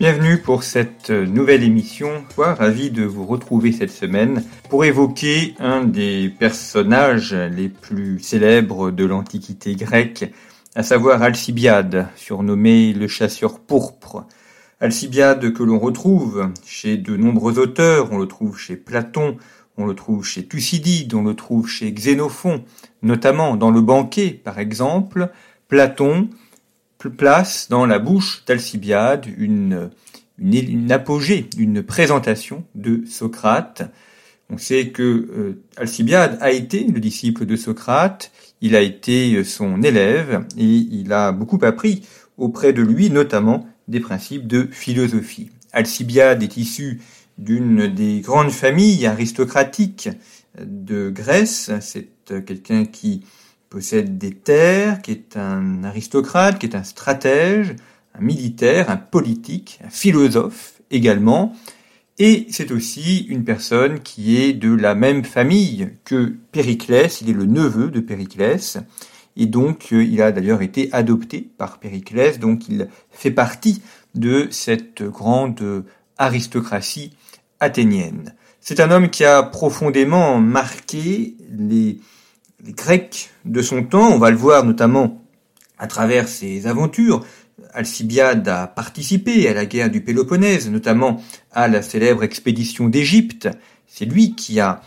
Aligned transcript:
Bienvenue 0.00 0.38
pour 0.38 0.62
cette 0.62 1.10
nouvelle 1.10 1.64
émission. 1.64 2.22
Ravi 2.36 2.92
de 2.92 3.02
vous 3.02 3.26
retrouver 3.26 3.72
cette 3.72 3.90
semaine 3.90 4.44
pour 4.70 4.84
évoquer 4.84 5.56
un 5.58 5.82
des 5.82 6.32
personnages 6.38 7.34
les 7.34 7.68
plus 7.68 8.20
célèbres 8.20 8.92
de 8.92 9.04
l'Antiquité 9.04 9.74
grecque, 9.74 10.32
à 10.76 10.84
savoir 10.84 11.24
Alcibiade, 11.24 12.06
surnommé 12.14 12.92
le 12.92 13.08
chasseur 13.08 13.58
pourpre. 13.58 14.24
Alcibiade 14.78 15.52
que 15.52 15.64
l'on 15.64 15.80
retrouve 15.80 16.52
chez 16.64 16.96
de 16.96 17.16
nombreux 17.16 17.58
auteurs, 17.58 18.12
on 18.12 18.18
le 18.18 18.26
trouve 18.26 18.56
chez 18.56 18.76
Platon, 18.76 19.36
on 19.76 19.84
le 19.84 19.96
trouve 19.96 20.24
chez 20.24 20.46
Thucydide, 20.46 21.12
on 21.14 21.24
le 21.24 21.34
trouve 21.34 21.68
chez 21.68 21.90
Xénophon, 21.90 22.62
notamment 23.02 23.56
dans 23.56 23.72
le 23.72 23.80
banquet 23.80 24.30
par 24.30 24.60
exemple, 24.60 25.30
Platon 25.66 26.30
place 27.06 27.68
dans 27.68 27.86
la 27.86 28.00
bouche 28.00 28.42
d'Alcibiade 28.46 29.26
une, 29.36 29.90
une, 30.38 30.90
apogée, 30.90 31.48
une 31.56 31.82
présentation 31.84 32.64
de 32.74 33.04
Socrate. 33.06 33.82
On 34.50 34.58
sait 34.58 34.88
que 34.88 35.02
euh, 35.02 35.62
Alcibiade 35.76 36.38
a 36.40 36.50
été 36.50 36.84
le 36.84 36.98
disciple 36.98 37.46
de 37.46 37.54
Socrate, 37.54 38.32
il 38.60 38.74
a 38.74 38.80
été 38.80 39.44
son 39.44 39.82
élève 39.82 40.44
et 40.56 40.64
il 40.64 41.12
a 41.12 41.30
beaucoup 41.30 41.60
appris 41.62 42.02
auprès 42.36 42.72
de 42.72 42.82
lui, 42.82 43.10
notamment 43.10 43.68
des 43.86 44.00
principes 44.00 44.46
de 44.46 44.68
philosophie. 44.70 45.50
Alcibiade 45.72 46.42
est 46.42 46.56
issu 46.56 47.00
d'une 47.36 47.86
des 47.86 48.20
grandes 48.20 48.50
familles 48.50 49.06
aristocratiques 49.06 50.08
de 50.60 51.10
Grèce. 51.10 51.70
C'est 51.80 52.08
quelqu'un 52.24 52.84
qui 52.84 53.22
possède 53.70 54.18
des 54.18 54.32
terres, 54.32 55.02
qui 55.02 55.12
est 55.12 55.36
un 55.36 55.84
aristocrate, 55.84 56.58
qui 56.58 56.66
est 56.66 56.74
un 56.74 56.84
stratège, 56.84 57.76
un 58.14 58.22
militaire, 58.22 58.90
un 58.90 58.96
politique, 58.96 59.80
un 59.84 59.90
philosophe 59.90 60.80
également. 60.90 61.54
Et 62.18 62.46
c'est 62.50 62.72
aussi 62.72 63.26
une 63.28 63.44
personne 63.44 64.00
qui 64.00 64.36
est 64.36 64.52
de 64.52 64.74
la 64.74 64.94
même 64.94 65.24
famille 65.24 65.90
que 66.04 66.34
Périclès, 66.50 67.20
il 67.20 67.30
est 67.30 67.34
le 67.34 67.46
neveu 67.46 67.90
de 67.90 68.00
Périclès, 68.00 68.78
et 69.36 69.46
donc 69.46 69.92
euh, 69.92 70.02
il 70.02 70.20
a 70.20 70.32
d'ailleurs 70.32 70.62
été 70.62 70.88
adopté 70.92 71.48
par 71.56 71.78
Périclès, 71.78 72.40
donc 72.40 72.68
il 72.68 72.88
fait 73.10 73.30
partie 73.30 73.82
de 74.16 74.48
cette 74.50 75.04
grande 75.04 75.84
aristocratie 76.16 77.12
athénienne. 77.60 78.34
C'est 78.60 78.80
un 78.80 78.90
homme 78.90 79.10
qui 79.10 79.24
a 79.24 79.42
profondément 79.44 80.40
marqué 80.40 81.36
les 81.56 82.00
les 82.64 82.72
Grecs 82.72 83.30
de 83.44 83.62
son 83.62 83.84
temps, 83.84 84.12
on 84.12 84.18
va 84.18 84.30
le 84.30 84.36
voir 84.36 84.64
notamment 84.64 85.24
à 85.78 85.86
travers 85.86 86.28
ses 86.28 86.66
aventures. 86.66 87.24
Alcibiade 87.72 88.48
a 88.48 88.66
participé 88.66 89.48
à 89.48 89.54
la 89.54 89.66
guerre 89.66 89.90
du 89.90 90.00
Péloponnèse, 90.00 90.68
notamment 90.68 91.22
à 91.52 91.68
la 91.68 91.82
célèbre 91.82 92.24
expédition 92.24 92.88
d'Égypte. 92.88 93.48
C'est 93.86 94.04
lui 94.04 94.34
qui 94.34 94.58
a 94.58 94.80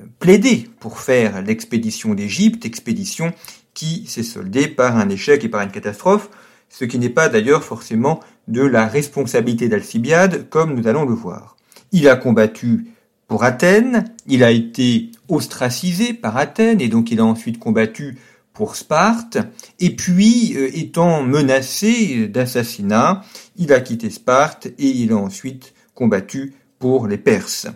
euh, 0.00 0.04
plaidé 0.18 0.68
pour 0.80 0.98
faire 0.98 1.42
l'expédition 1.42 2.14
d'Égypte, 2.14 2.64
expédition 2.64 3.32
qui 3.74 4.06
s'est 4.06 4.22
soldée 4.22 4.68
par 4.68 4.96
un 4.96 5.08
échec 5.08 5.44
et 5.44 5.48
par 5.48 5.62
une 5.62 5.70
catastrophe, 5.70 6.28
ce 6.68 6.84
qui 6.84 6.98
n'est 6.98 7.08
pas 7.08 7.28
d'ailleurs 7.28 7.64
forcément 7.64 8.20
de 8.48 8.62
la 8.62 8.86
responsabilité 8.86 9.68
d'Alcibiade, 9.68 10.48
comme 10.48 10.74
nous 10.74 10.88
allons 10.88 11.04
le 11.04 11.14
voir. 11.14 11.56
Il 11.92 12.08
a 12.08 12.16
combattu 12.16 12.86
pour 13.32 13.44
Athènes, 13.44 14.04
il 14.26 14.44
a 14.44 14.50
été 14.50 15.10
ostracisé 15.26 16.12
par 16.12 16.36
Athènes 16.36 16.82
et 16.82 16.88
donc 16.88 17.10
il 17.10 17.18
a 17.18 17.24
ensuite 17.24 17.58
combattu 17.58 18.18
pour 18.52 18.76
Sparte, 18.76 19.38
et 19.80 19.96
puis, 19.96 20.52
euh, 20.54 20.68
étant 20.74 21.22
menacé 21.22 22.28
d'assassinat, 22.28 23.24
il 23.56 23.72
a 23.72 23.80
quitté 23.80 24.10
Sparte 24.10 24.66
et 24.66 24.86
il 24.86 25.12
a 25.12 25.16
ensuite 25.16 25.72
combattu 25.94 26.52
pour 26.78 27.06
les 27.06 27.16
Perses. 27.16 27.68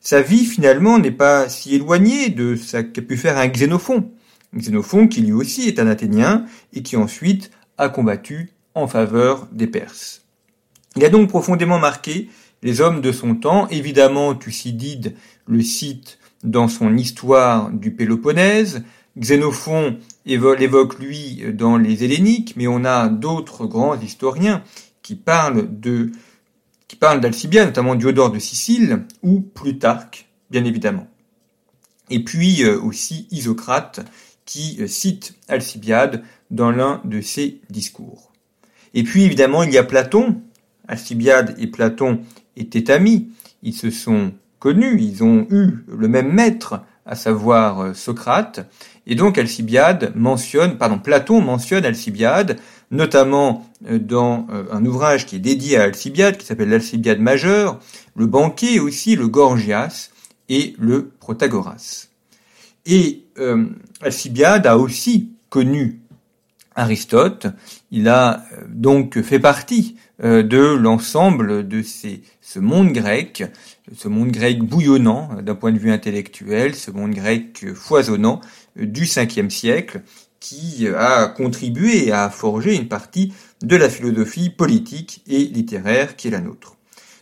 Sa 0.00 0.22
vie, 0.22 0.46
finalement, 0.46 0.98
n'est 0.98 1.10
pas 1.10 1.50
si 1.50 1.74
éloignée 1.74 2.30
de 2.30 2.56
ce 2.56 2.78
qu'a 2.78 3.02
pu 3.02 3.18
faire 3.18 3.36
un 3.36 3.48
Xénophon. 3.48 4.10
Xénophon 4.56 5.06
qui 5.06 5.20
lui 5.20 5.32
aussi 5.32 5.68
est 5.68 5.80
un 5.80 5.86
Athénien 5.86 6.46
et 6.72 6.82
qui 6.82 6.96
ensuite 6.96 7.50
a 7.76 7.90
combattu 7.90 8.52
en 8.74 8.86
faveur 8.86 9.48
des 9.52 9.66
Perses. 9.66 10.22
Il 10.96 11.04
a 11.04 11.10
donc 11.10 11.28
profondément 11.28 11.78
marqué 11.78 12.30
les 12.64 12.80
hommes 12.80 13.00
de 13.00 13.12
son 13.12 13.36
temps. 13.36 13.68
Évidemment, 13.68 14.34
Thucydide 14.34 15.14
le 15.46 15.62
cite 15.62 16.18
dans 16.42 16.66
son 16.66 16.96
histoire 16.96 17.70
du 17.70 17.92
Péloponnèse. 17.92 18.82
Xénophon 19.16 19.98
l'évoque 20.26 20.98
lui 20.98 21.44
dans 21.52 21.76
les 21.76 22.02
Helléniques, 22.02 22.54
mais 22.56 22.66
on 22.66 22.84
a 22.84 23.08
d'autres 23.08 23.66
grands 23.66 24.00
historiens 24.00 24.64
qui 25.02 25.14
parlent 25.14 25.68
qui 26.88 26.96
parlent 26.96 27.20
d'Alcibiade, 27.20 27.68
notamment 27.68 27.94
Diodore 27.94 28.32
de 28.32 28.38
Sicile 28.38 29.04
ou 29.22 29.40
Plutarque, 29.40 30.28
bien 30.50 30.64
évidemment. 30.64 31.06
Et 32.10 32.24
puis 32.24 32.62
euh, 32.62 32.80
aussi 32.80 33.26
Isocrate 33.30 34.04
qui 34.44 34.76
euh, 34.80 34.86
cite 34.86 35.34
Alcibiade 35.48 36.22
dans 36.50 36.70
l'un 36.70 37.00
de 37.04 37.20
ses 37.20 37.60
discours. 37.70 38.32
Et 38.94 39.02
puis 39.02 39.24
évidemment 39.24 39.62
il 39.62 39.72
y 39.72 39.78
a 39.78 39.84
Platon. 39.84 40.42
Alcibiade 40.86 41.54
et 41.58 41.66
Platon 41.66 42.20
étaient 42.56 42.90
amis, 42.90 43.28
ils 43.62 43.74
se 43.74 43.90
sont 43.90 44.32
connus, 44.58 45.00
ils 45.00 45.22
ont 45.22 45.46
eu 45.50 45.84
le 45.88 46.08
même 46.08 46.32
maître, 46.32 46.80
à 47.06 47.14
savoir 47.14 47.80
euh, 47.80 47.94
Socrate, 47.94 48.66
et 49.06 49.14
donc 49.14 49.36
Alcibiade 49.36 50.12
mentionne, 50.14 50.78
pardon, 50.78 50.98
Platon 50.98 51.40
mentionne 51.40 51.84
Alcibiade, 51.84 52.58
notamment 52.90 53.68
euh, 53.86 53.98
dans 53.98 54.46
euh, 54.50 54.64
un 54.72 54.84
ouvrage 54.86 55.26
qui 55.26 55.36
est 55.36 55.40
dédié 55.40 55.76
à 55.76 55.82
Alcibiade, 55.82 56.38
qui 56.38 56.46
s'appelle 56.46 56.70
l'Alcibiade 56.70 57.20
majeur, 57.20 57.78
le 58.16 58.26
banquet 58.26 58.78
aussi, 58.78 59.16
le 59.16 59.28
Gorgias 59.28 60.10
et 60.48 60.74
le 60.78 61.10
Protagoras. 61.20 62.08
Et 62.86 63.22
Alcibiade 64.02 64.66
a 64.66 64.76
aussi 64.76 65.30
connu 65.48 66.00
Aristote, 66.76 67.46
il 67.90 68.08
a 68.08 68.44
donc 68.68 69.22
fait 69.22 69.38
partie 69.38 69.96
de 70.22 70.76
l'ensemble 70.76 71.66
de 71.66 71.82
ces 71.82 72.22
ce 72.54 72.60
monde 72.60 72.92
grec, 72.92 73.42
ce 73.96 74.06
monde 74.06 74.30
grec 74.30 74.60
bouillonnant 74.60 75.30
euh, 75.32 75.42
d'un 75.42 75.56
point 75.56 75.72
de 75.72 75.78
vue 75.78 75.90
intellectuel, 75.90 76.76
ce 76.76 76.92
monde 76.92 77.12
grec 77.12 77.66
foisonnant 77.74 78.40
euh, 78.78 78.86
du 78.86 79.06
5 79.06 79.50
siècle, 79.50 80.02
qui 80.38 80.86
euh, 80.86 80.96
a 80.96 81.26
contribué 81.26 82.12
à 82.12 82.30
forger 82.30 82.76
une 82.76 82.86
partie 82.86 83.32
de 83.62 83.74
la 83.74 83.88
philosophie 83.88 84.50
politique 84.50 85.22
et 85.26 85.38
littéraire 85.38 86.14
qui 86.14 86.28
est 86.28 86.30
la 86.30 86.40
nôtre. 86.40 86.76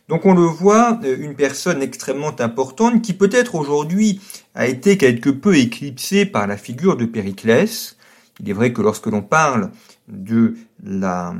Donc 0.08 0.26
on 0.26 0.34
le 0.34 0.42
voit, 0.42 1.00
une 1.04 1.34
personne 1.34 1.80
extrêmement 1.80 2.38
importante 2.40 3.00
qui 3.00 3.14
peut-être 3.14 3.54
aujourd'hui 3.54 4.20
a 4.54 4.66
été 4.66 4.98
quelque 4.98 5.30
peu 5.30 5.56
éclipsée 5.56 6.26
par 6.26 6.46
la 6.46 6.58
figure 6.58 6.98
de 6.98 7.06
Périclès. 7.06 7.96
Il 8.40 8.50
est 8.50 8.52
vrai 8.52 8.74
que 8.74 8.82
lorsque 8.82 9.06
l'on 9.06 9.22
parle 9.22 9.70
de 10.08 10.56
la, 10.84 11.34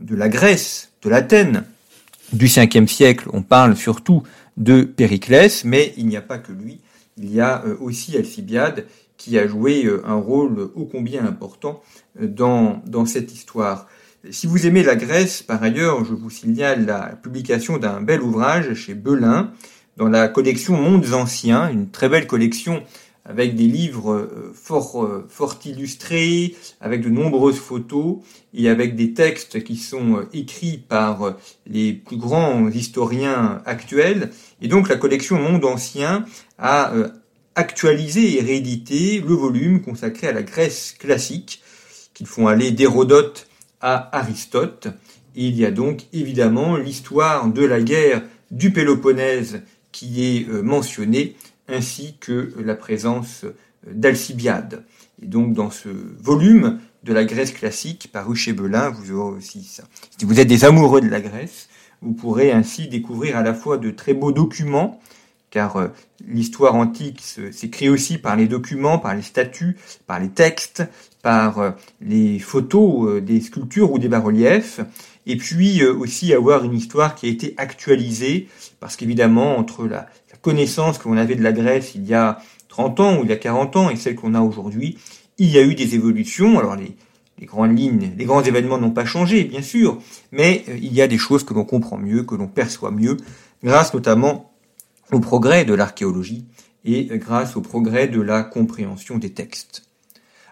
de 0.00 0.14
la 0.14 0.28
Grèce, 0.28 0.90
de 1.02 1.10
l'Athènes, 1.10 1.64
du 2.32 2.48
5 2.48 2.88
siècle, 2.88 3.28
on 3.32 3.42
parle 3.42 3.76
surtout 3.76 4.22
de 4.56 4.82
Périclès, 4.82 5.64
mais 5.64 5.92
il 5.96 6.06
n'y 6.06 6.16
a 6.16 6.22
pas 6.22 6.38
que 6.38 6.52
lui, 6.52 6.80
il 7.18 7.32
y 7.32 7.40
a 7.40 7.62
euh, 7.64 7.76
aussi 7.80 8.16
Alcibiade 8.16 8.86
qui 9.16 9.38
a 9.38 9.46
joué 9.46 9.84
euh, 9.84 10.02
un 10.06 10.16
rôle 10.16 10.70
ô 10.74 10.84
combien 10.84 11.24
important 11.24 11.82
euh, 12.20 12.26
dans, 12.26 12.82
dans 12.86 13.06
cette 13.06 13.32
histoire. 13.32 13.86
Si 14.30 14.46
vous 14.46 14.66
aimez 14.66 14.82
la 14.82 14.96
Grèce, 14.96 15.42
par 15.42 15.62
ailleurs, 15.62 16.04
je 16.04 16.14
vous 16.14 16.30
signale 16.30 16.84
la 16.84 17.16
publication 17.22 17.78
d'un 17.78 18.00
bel 18.00 18.22
ouvrage 18.22 18.74
chez 18.74 18.94
Belin, 18.94 19.52
dans 19.96 20.08
la 20.08 20.28
collection 20.28 20.76
Mondes 20.76 21.14
Anciens, 21.14 21.70
une 21.70 21.88
très 21.88 22.08
belle 22.08 22.26
collection 22.26 22.82
avec 23.28 23.56
des 23.56 23.66
livres 23.66 24.12
euh, 24.12 24.52
fort, 24.54 25.04
euh, 25.04 25.26
fort 25.28 25.58
illustrés, 25.64 26.54
avec 26.80 27.02
de 27.02 27.08
nombreuses 27.08 27.58
photos 27.58 28.18
et 28.54 28.68
avec 28.68 28.94
des 28.94 29.14
textes 29.14 29.64
qui 29.64 29.76
sont 29.76 30.18
euh, 30.18 30.28
écrits 30.32 30.78
par 30.78 31.36
les 31.66 31.92
plus 31.92 32.16
grands 32.16 32.68
historiens 32.68 33.62
actuels. 33.66 34.30
Et 34.62 34.68
donc 34.68 34.88
la 34.88 34.96
collection 34.96 35.40
Monde 35.40 35.64
Ancien 35.64 36.24
a 36.58 36.92
actualisé 37.54 38.38
et 38.38 38.42
réédité 38.42 39.20
le 39.26 39.34
volume 39.34 39.82
consacré 39.82 40.28
à 40.28 40.32
la 40.32 40.42
Grèce 40.42 40.94
classique, 40.98 41.62
qu'ils 42.14 42.26
font 42.26 42.46
aller 42.46 42.70
d'Hérodote 42.70 43.48
à 43.80 44.16
Aristote. 44.16 44.88
Il 45.34 45.56
y 45.56 45.66
a 45.66 45.70
donc 45.70 46.04
évidemment 46.12 46.76
l'histoire 46.76 47.48
de 47.48 47.64
la 47.64 47.82
guerre 47.82 48.22
du 48.50 48.72
Péloponnèse 48.72 49.62
qui 49.92 50.24
est 50.24 50.48
mentionnée, 50.48 51.36
ainsi 51.68 52.16
que 52.20 52.52
la 52.58 52.74
présence 52.74 53.44
d'Alcibiade. 53.86 54.84
Et 55.22 55.26
donc 55.26 55.52
dans 55.52 55.70
ce 55.70 55.88
volume 56.18 56.78
de 57.04 57.12
la 57.12 57.24
Grèce 57.24 57.52
classique 57.52 58.10
paru 58.12 58.36
chez 58.36 58.52
Belin, 58.52 58.90
vous 58.90 59.12
aurez 59.12 59.36
aussi 59.36 59.62
ça. 59.62 59.84
Si 60.18 60.24
vous 60.24 60.40
êtes 60.40 60.48
des 60.48 60.64
amoureux 60.64 61.00
de 61.00 61.08
la 61.08 61.20
Grèce, 61.20 61.68
vous 62.02 62.12
pourrez 62.12 62.52
ainsi 62.52 62.88
découvrir 62.88 63.36
à 63.36 63.42
la 63.42 63.54
fois 63.54 63.78
de 63.78 63.90
très 63.90 64.12
beaux 64.12 64.32
documents, 64.32 65.00
car 65.50 65.76
euh, 65.76 65.88
l'histoire 66.26 66.74
antique 66.74 67.22
s'écrit 67.52 67.88
aussi 67.88 68.18
par 68.18 68.36
les 68.36 68.46
documents, 68.46 68.98
par 68.98 69.14
les 69.14 69.22
statues, 69.22 69.76
par 70.06 70.20
les 70.20 70.28
textes, 70.28 70.82
par 71.22 71.58
euh, 71.60 71.70
les 72.00 72.38
photos 72.38 73.08
euh, 73.08 73.20
des 73.20 73.40
sculptures 73.40 73.92
ou 73.92 73.98
des 73.98 74.08
bas-reliefs, 74.08 74.80
et 75.26 75.36
puis 75.36 75.84
aussi 75.84 76.34
avoir 76.34 76.64
une 76.64 76.74
histoire 76.74 77.14
qui 77.14 77.26
a 77.26 77.30
été 77.30 77.54
actualisée, 77.56 78.48
parce 78.78 78.96
qu'évidemment, 78.96 79.56
entre 79.56 79.86
la, 79.86 80.08
la 80.25 80.25
connaissance 80.46 80.98
que 80.98 81.08
l'on 81.08 81.16
avait 81.16 81.34
de 81.34 81.42
la 81.42 81.50
Grèce 81.50 81.96
il 81.96 82.06
y 82.06 82.14
a 82.14 82.38
30 82.68 83.00
ans 83.00 83.18
ou 83.18 83.24
il 83.24 83.30
y 83.30 83.32
a 83.32 83.36
40 83.36 83.74
ans 83.74 83.90
et 83.90 83.96
celle 83.96 84.14
qu'on 84.14 84.32
a 84.32 84.40
aujourd'hui, 84.40 84.96
il 85.38 85.50
y 85.50 85.58
a 85.58 85.62
eu 85.62 85.74
des 85.74 85.96
évolutions. 85.96 86.56
Alors 86.60 86.76
les, 86.76 86.94
les 87.40 87.46
grandes 87.46 87.76
lignes, 87.76 88.12
les 88.16 88.24
grands 88.24 88.44
événements 88.44 88.78
n'ont 88.78 88.92
pas 88.92 89.04
changé, 89.04 89.42
bien 89.42 89.60
sûr, 89.60 89.98
mais 90.30 90.64
euh, 90.68 90.76
il 90.80 90.94
y 90.94 91.02
a 91.02 91.08
des 91.08 91.18
choses 91.18 91.42
que 91.42 91.52
l'on 91.52 91.64
comprend 91.64 91.98
mieux, 91.98 92.22
que 92.22 92.36
l'on 92.36 92.46
perçoit 92.46 92.92
mieux, 92.92 93.16
grâce 93.64 93.92
notamment 93.92 94.52
au 95.10 95.18
progrès 95.18 95.64
de 95.64 95.74
l'archéologie 95.74 96.44
et 96.84 97.08
grâce 97.14 97.56
au 97.56 97.60
progrès 97.60 98.06
de 98.06 98.20
la 98.20 98.44
compréhension 98.44 99.18
des 99.18 99.30
textes. 99.30 99.82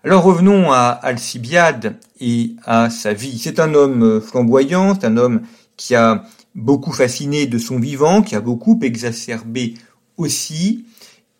Alors 0.02 0.24
revenons 0.24 0.72
à 0.72 0.88
Alcibiade 0.88 2.00
et 2.18 2.56
à 2.64 2.90
sa 2.90 3.12
vie. 3.12 3.38
C'est 3.38 3.60
un 3.60 3.74
homme 3.74 4.02
euh, 4.02 4.20
flamboyant, 4.20 4.94
c'est 4.94 5.06
un 5.06 5.18
homme 5.18 5.42
qui 5.76 5.94
a 5.94 6.24
beaucoup 6.54 6.92
fasciné 6.92 7.46
de 7.46 7.58
son 7.58 7.78
vivant, 7.78 8.22
qui 8.22 8.34
a 8.34 8.40
beaucoup 8.40 8.78
exacerbé 8.82 9.74
aussi, 10.16 10.86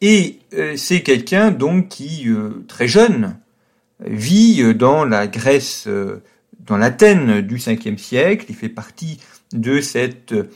et 0.00 0.38
euh, 0.55 0.75
c'est 0.76 1.02
quelqu'un 1.02 1.50
donc 1.50 1.88
qui, 1.88 2.26
très 2.66 2.88
jeune, 2.88 3.37
vit 4.00 4.62
euh, 4.62 4.75
dans 4.75 5.05
la 5.05 5.26
Grèce, 5.26 5.84
euh, 5.87 6.22
dans 6.61 6.76
l'Athènes 6.76 7.40
du 7.40 7.56
5e 7.56 7.99
siècle. 7.99 8.46
Il 8.49 8.55
fait 8.55 8.69
partie 8.69 9.19
de 9.52 9.81
cette 9.81 10.32
euh, 10.32 10.50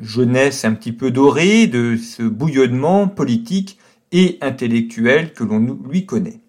jeunesse 0.00 0.64
un 0.64 0.74
petit 0.74 0.92
peu 0.92 1.10
dorée, 1.10 1.66
de 1.66 1.96
ce 1.96 2.22
bouillonnement 2.22 3.08
politique 3.08 3.78
et 4.12 4.38
intellectuel 4.40 5.32
que 5.32 5.44
l'on 5.44 5.78
lui 5.88 6.06
connaît. 6.06 6.40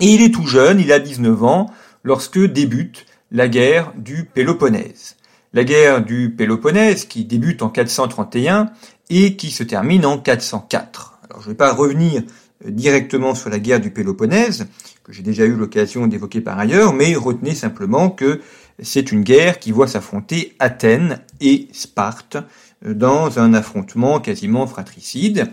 Et 0.00 0.14
il 0.14 0.22
est 0.22 0.32
tout 0.32 0.46
jeune, 0.46 0.78
il 0.78 0.92
a 0.92 1.00
19 1.00 1.42
ans, 1.42 1.70
lorsque 2.04 2.38
débute 2.38 3.04
la 3.32 3.48
guerre 3.48 3.92
du 3.96 4.24
Péloponnèse. 4.24 5.16
La 5.52 5.64
guerre 5.64 6.04
du 6.04 6.30
Péloponnèse 6.30 7.06
qui 7.06 7.24
débute 7.24 7.62
en 7.62 7.70
431 7.70 8.70
et 9.10 9.36
qui 9.36 9.50
se 9.50 9.62
termine 9.62 10.04
en 10.04 10.18
404. 10.18 11.20
Alors 11.24 11.40
je 11.40 11.46
ne 11.46 11.52
vais 11.52 11.56
pas 11.56 11.72
revenir 11.72 12.22
directement 12.64 13.34
sur 13.34 13.50
la 13.50 13.58
guerre 13.58 13.80
du 13.80 13.90
Péloponnèse, 13.90 14.66
que 15.04 15.12
j'ai 15.12 15.22
déjà 15.22 15.44
eu 15.44 15.54
l'occasion 15.54 16.06
d'évoquer 16.06 16.40
par 16.40 16.58
ailleurs, 16.58 16.92
mais 16.92 17.14
retenez 17.14 17.54
simplement 17.54 18.10
que 18.10 18.40
c'est 18.80 19.12
une 19.12 19.22
guerre 19.22 19.58
qui 19.58 19.72
voit 19.72 19.88
s'affronter 19.88 20.54
Athènes 20.58 21.20
et 21.40 21.68
Sparte 21.72 22.36
euh, 22.84 22.94
dans 22.94 23.38
un 23.38 23.54
affrontement 23.54 24.20
quasiment 24.20 24.66
fratricide. 24.66 25.50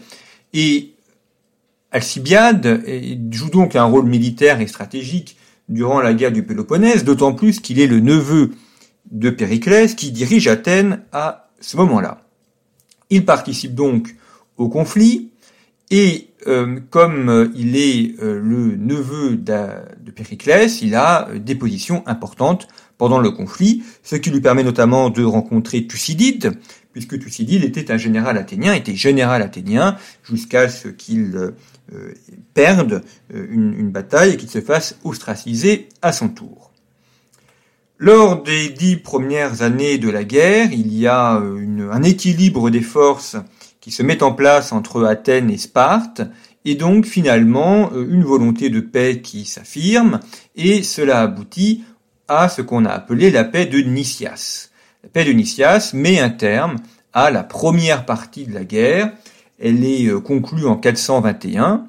Et 0.54 0.94
Alcibiade 1.92 2.84
joue 3.32 3.50
donc 3.50 3.76
un 3.76 3.86
rôle 3.86 4.06
militaire 4.06 4.60
et 4.60 4.68
stratégique 4.68 5.38
durant 5.70 6.02
la 6.02 6.14
guerre 6.14 6.32
du 6.32 6.44
Péloponnèse, 6.44 7.04
d'autant 7.04 7.34
plus 7.34 7.60
qu'il 7.60 7.80
est 7.80 7.88
le 7.88 8.00
neveu 8.00 8.52
de 9.12 9.30
Périclès 9.30 9.96
qui 9.96 10.12
dirige 10.12 10.48
Athènes 10.48 11.04
à 11.12 11.50
ce 11.60 11.78
moment-là. 11.78 12.22
Il 13.10 13.26
participe 13.26 13.76
donc 13.76 14.16
au 14.58 14.70
conflit 14.70 15.32
et 15.92 16.30
euh, 16.48 16.80
comme 16.90 17.30
euh, 17.30 17.52
il 17.56 17.76
est 17.76 18.22
euh, 18.22 18.40
le 18.40 18.76
neveu 18.76 19.36
de 19.36 20.12
Périclès, 20.12 20.82
il 20.82 20.96
a 20.96 21.30
des 21.36 21.56
positions 21.56 22.04
importantes 22.08 22.68
pendant 22.98 23.20
le 23.20 23.32
conflit, 23.32 23.84
ce 24.04 24.16
qui 24.16 24.30
lui 24.30 24.42
permet 24.42 24.64
notamment 24.64 25.10
de 25.10 25.24
rencontrer 25.24 25.86
Thucydide, 25.86 26.54
puisque 26.94 27.20
Thucydide 27.20 27.64
était 27.64 27.92
un 27.92 27.98
général 27.98 28.38
athénien, 28.38 28.74
était 28.74 28.96
général 28.96 29.42
athénien, 29.42 29.98
jusqu'à 30.24 30.70
ce 30.70 30.88
qu'il 30.88 31.52
perde 32.54 33.04
une, 33.34 33.92
bataille 33.92 34.32
et 34.34 34.38
qu'il 34.38 34.50
se 34.50 34.62
fasse 34.62 34.98
ostraciser 35.04 35.90
à 36.02 36.14
son 36.14 36.30
tour. 36.30 36.72
Lors 37.98 38.44
des 38.44 38.70
dix 38.70 38.98
premières 38.98 39.62
années 39.62 39.98
de 39.98 40.10
la 40.10 40.26
guerre, 40.26 40.74
il 40.74 40.94
y 40.94 41.08
a 41.08 41.32
un 41.32 42.04
équilibre 42.04 42.70
des 42.70 42.82
forces 42.82 43.38
qui 43.80 43.90
se 43.92 44.04
met 44.04 44.22
en 44.22 44.34
place 44.34 44.74
entre 44.74 45.06
Athènes 45.06 45.50
et 45.50 45.58
Sparte, 45.58 46.22
et 46.66 46.76
donc 46.76 47.06
finalement 47.06 47.92
euh, 47.94 48.06
une 48.10 48.24
volonté 48.24 48.70
de 48.70 48.82
paix 48.82 49.22
qui 49.22 49.46
s'affirme, 49.46 50.20
et 50.58 50.84
cela 50.84 51.22
aboutit 51.22 51.86
à 52.28 52.50
ce 52.50 52.62
qu'on 52.62 52.84
a 52.84 52.90
appelé 52.90 53.32
la 53.32 53.46
paix 53.46 53.66
de 53.66 53.78
Nicias. 53.78 54.72
La 55.04 55.10
paix 55.10 55.24
de 55.24 55.32
Nicias 55.32 55.92
met 55.94 56.20
un 56.20 56.32
terme 56.32 56.78
à 57.14 57.32
la 57.32 57.44
première 57.44 58.06
partie 58.06 58.46
de 58.46 58.54
la 58.54 58.66
guerre. 58.66 59.14
Elle 59.58 59.86
est 59.86 60.08
euh, 60.08 60.20
conclue 60.20 60.66
en 60.66 60.76
421, 60.76 61.86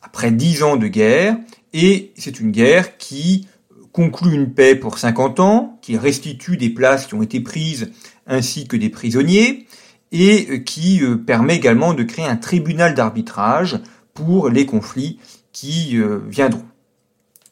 après 0.00 0.30
dix 0.30 0.62
ans 0.62 0.76
de 0.76 0.86
guerre, 0.86 1.36
et 1.72 2.12
c'est 2.16 2.38
une 2.38 2.52
guerre 2.52 2.98
qui 2.98 3.48
conclut 3.92 4.34
une 4.34 4.52
paix 4.52 4.74
pour 4.74 4.98
50 4.98 5.40
ans, 5.40 5.78
qui 5.82 5.96
restitue 5.96 6.56
des 6.56 6.70
places 6.70 7.06
qui 7.06 7.14
ont 7.14 7.22
été 7.22 7.40
prises 7.40 7.90
ainsi 8.26 8.68
que 8.68 8.76
des 8.76 8.90
prisonniers, 8.90 9.66
et 10.12 10.48
euh, 10.50 10.58
qui 10.58 11.02
euh, 11.02 11.16
permet 11.16 11.56
également 11.56 11.94
de 11.94 12.02
créer 12.02 12.26
un 12.26 12.36
tribunal 12.36 12.94
d'arbitrage 12.94 13.78
pour 14.14 14.48
les 14.48 14.66
conflits 14.66 15.18
qui 15.52 15.96
euh, 15.96 16.20
viendront. 16.28 16.64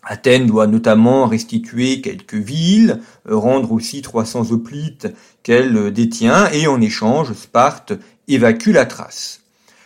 Athènes 0.02 0.46
doit 0.46 0.66
notamment 0.66 1.26
restituer 1.26 2.00
quelques 2.00 2.34
villes, 2.34 3.00
rendre 3.26 3.72
aussi 3.72 4.00
300 4.00 4.52
hoplites 4.52 5.08
qu'elle 5.42 5.92
détient, 5.92 6.48
et 6.50 6.66
en 6.66 6.80
échange, 6.80 7.32
Sparte 7.34 7.92
évacue 8.26 8.70
la 8.70 8.86
trace. 8.86 9.42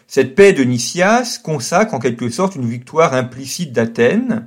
Cette 0.06 0.34
paix 0.34 0.52
de 0.52 0.62
Nicias 0.62 1.40
consacre 1.42 1.94
en 1.94 1.98
quelque 1.98 2.28
sorte 2.28 2.54
une 2.54 2.68
victoire 2.68 3.14
implicite 3.14 3.72
d'Athènes, 3.72 4.46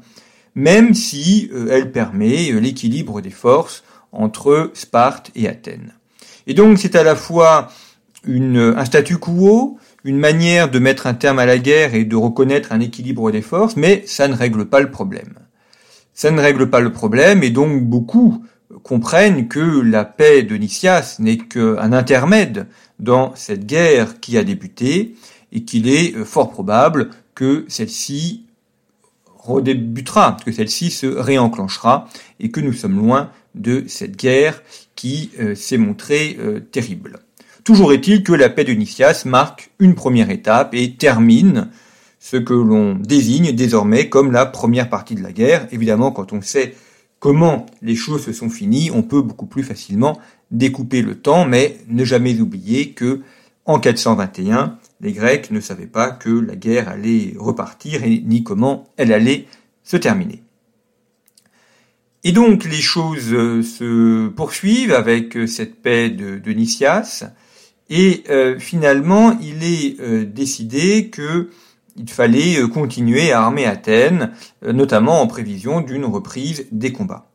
même 0.56 0.94
si 0.94 1.52
elle 1.70 1.92
permet 1.92 2.52
l'équilibre 2.54 3.22
des 3.22 3.30
forces 3.30 3.84
entre 4.12 4.72
Sparte 4.74 5.32
et 5.36 5.48
Athènes. 5.48 5.94
Et 6.48 6.54
donc 6.54 6.80
c'est 6.80 6.96
à 6.96 7.04
la 7.04 7.16
fois 7.16 7.70
un 8.28 8.86
statu 8.86 9.18
quo, 9.18 9.78
une 10.04 10.18
manière 10.18 10.70
de 10.70 10.80
mettre 10.80 11.08
un 11.08 11.14
terme 11.14 11.40
à 11.40 11.46
la 11.46 11.58
guerre 11.58 11.94
et 11.94 12.06
de 12.06 12.16
reconnaître 12.16 12.72
un 12.72 12.80
équilibre 12.80 13.32
des 13.32 13.42
forces, 13.42 13.76
mais 13.76 14.04
ça 14.08 14.28
ne 14.28 14.36
règle 14.36 14.66
pas 14.66 14.80
le 14.80 14.92
problème. 14.92 15.34
Ça 16.14 16.32
ne 16.32 16.40
règle 16.40 16.70
pas 16.70 16.80
le 16.80 16.92
problème 16.92 17.44
et 17.44 17.50
donc 17.50 17.84
beaucoup 17.84 18.44
comprennent 18.84 19.48
que 19.48 19.82
la 19.82 20.06
paix 20.06 20.44
de 20.44 20.56
Nicias 20.56 21.18
n'est 21.20 21.38
qu'un 21.38 21.94
intermède 21.94 22.68
dans 23.00 23.36
cette 23.36 23.66
guerre 23.66 24.20
qui 24.20 24.38
a 24.38 24.44
débuté 24.44 25.16
et 25.52 25.64
qu'il 25.64 25.90
est 25.90 26.14
fort 26.24 26.50
probable 26.50 27.10
que 27.36 27.66
celle-ci 27.68 28.45
redébutera, 29.46 30.38
que 30.46 30.52
celle-ci 30.52 30.92
se 30.92 31.08
réenclenchera 31.08 32.08
et 32.40 32.52
que 32.52 32.60
nous 32.60 32.74
sommes 32.74 32.98
loin 32.98 33.30
de 33.54 33.86
cette 33.88 34.18
guerre 34.18 34.62
qui 34.96 35.32
euh, 35.40 35.56
s'est 35.56 35.78
montrée 35.78 36.38
euh, 36.40 36.60
terrible. 36.60 37.20
Toujours 37.64 37.94
est-il 37.94 38.24
que 38.24 38.34
la 38.34 38.50
paix 38.50 38.64
de 38.64 38.74
Nicias 38.74 39.24
marque 39.26 39.72
une 39.80 39.96
première 39.96 40.30
étape 40.30 40.74
et 40.74 40.94
termine 40.94 41.70
ce 42.20 42.38
que 42.38 42.54
l'on 42.54 42.96
désigne 42.96 43.52
désormais 43.54 44.10
comme 44.10 44.32
la 44.32 44.46
première 44.46 44.90
partie 44.90 45.16
de 45.16 45.24
la 45.24 45.32
guerre. 45.32 45.68
Évidemment, 45.72 46.12
quand 46.12 46.34
on 46.34 46.42
sait 46.42 46.76
comment 47.20 47.66
les 47.82 47.96
choses 47.96 48.26
se 48.26 48.34
sont 48.34 48.50
finies, 48.50 48.92
on 48.94 49.04
peut 49.04 49.22
beaucoup 49.22 49.46
plus 49.46 49.64
facilement 49.64 50.20
découper 50.52 51.02
le 51.02 51.16
temps, 51.16 51.46
mais 51.46 51.78
ne 51.88 52.06
jamais 52.06 52.40
oublier 52.40 52.92
que 52.92 53.22
en 53.66 53.80
421, 53.80 54.78
les 55.02 55.12
Grecs 55.12 55.52
ne 55.52 55.60
savaient 55.60 55.88
pas 55.88 56.12
que 56.12 56.30
la 56.30 56.56
guerre 56.56 56.90
allait 56.90 57.34
repartir 57.38 58.04
et 58.04 58.22
ni 58.22 58.44
comment 58.44 58.88
elle 58.98 59.14
allait 59.14 59.46
se 59.84 59.98
terminer. 59.98 60.42
Et 62.24 62.32
donc 62.32 62.66
les 62.66 62.82
choses 62.82 63.30
se 63.30 64.28
poursuivent 64.30 64.94
avec 64.94 65.38
cette 65.48 65.82
paix 65.82 66.10
de, 66.10 66.52
Nicias. 66.52 67.26
Et 67.88 68.24
euh, 68.32 68.58
finalement, 68.58 69.38
il 69.42 69.64
est 69.64 70.00
euh, 70.00 70.26
décidé 70.26 71.10
que 71.10 71.52
il 71.96 72.10
fallait 72.10 72.60
euh, 72.60 72.68
continuer 72.68 73.32
à 73.32 73.42
armer 73.42 73.66
Athènes, 73.66 74.32
notamment 74.64 75.22
en 75.22 75.28
prévision 75.28 75.82
d'une 75.82 76.06
reprise 76.06 76.66
des 76.72 76.92
combats. 76.92 77.30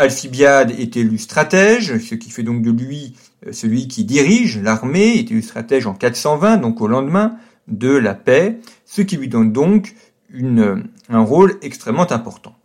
Alcibiade 0.00 0.72
est 0.72 0.96
élu 0.96 1.18
stratège, 1.18 1.98
ce 1.98 2.14
qui 2.14 2.30
fait 2.30 2.42
donc 2.42 2.62
de 2.62 2.70
lui 2.70 3.14
celui 3.52 3.88
qui 3.88 4.04
dirige 4.04 4.58
l'armée, 4.58 5.18
est 5.18 5.30
élu 5.30 5.42
stratège 5.42 5.86
en 5.86 5.94
420, 5.94 6.58
donc 6.58 6.80
au 6.80 6.88
lendemain 6.88 7.36
de 7.68 7.90
la 7.90 8.14
paix, 8.14 8.58
ce 8.84 9.02
qui 9.02 9.16
lui 9.16 9.28
donne 9.28 9.52
donc 9.52 9.94
une, 10.32 10.84
un 11.08 11.20
rôle 11.20 11.58
extrêmement 11.62 12.10
important. 12.10 12.56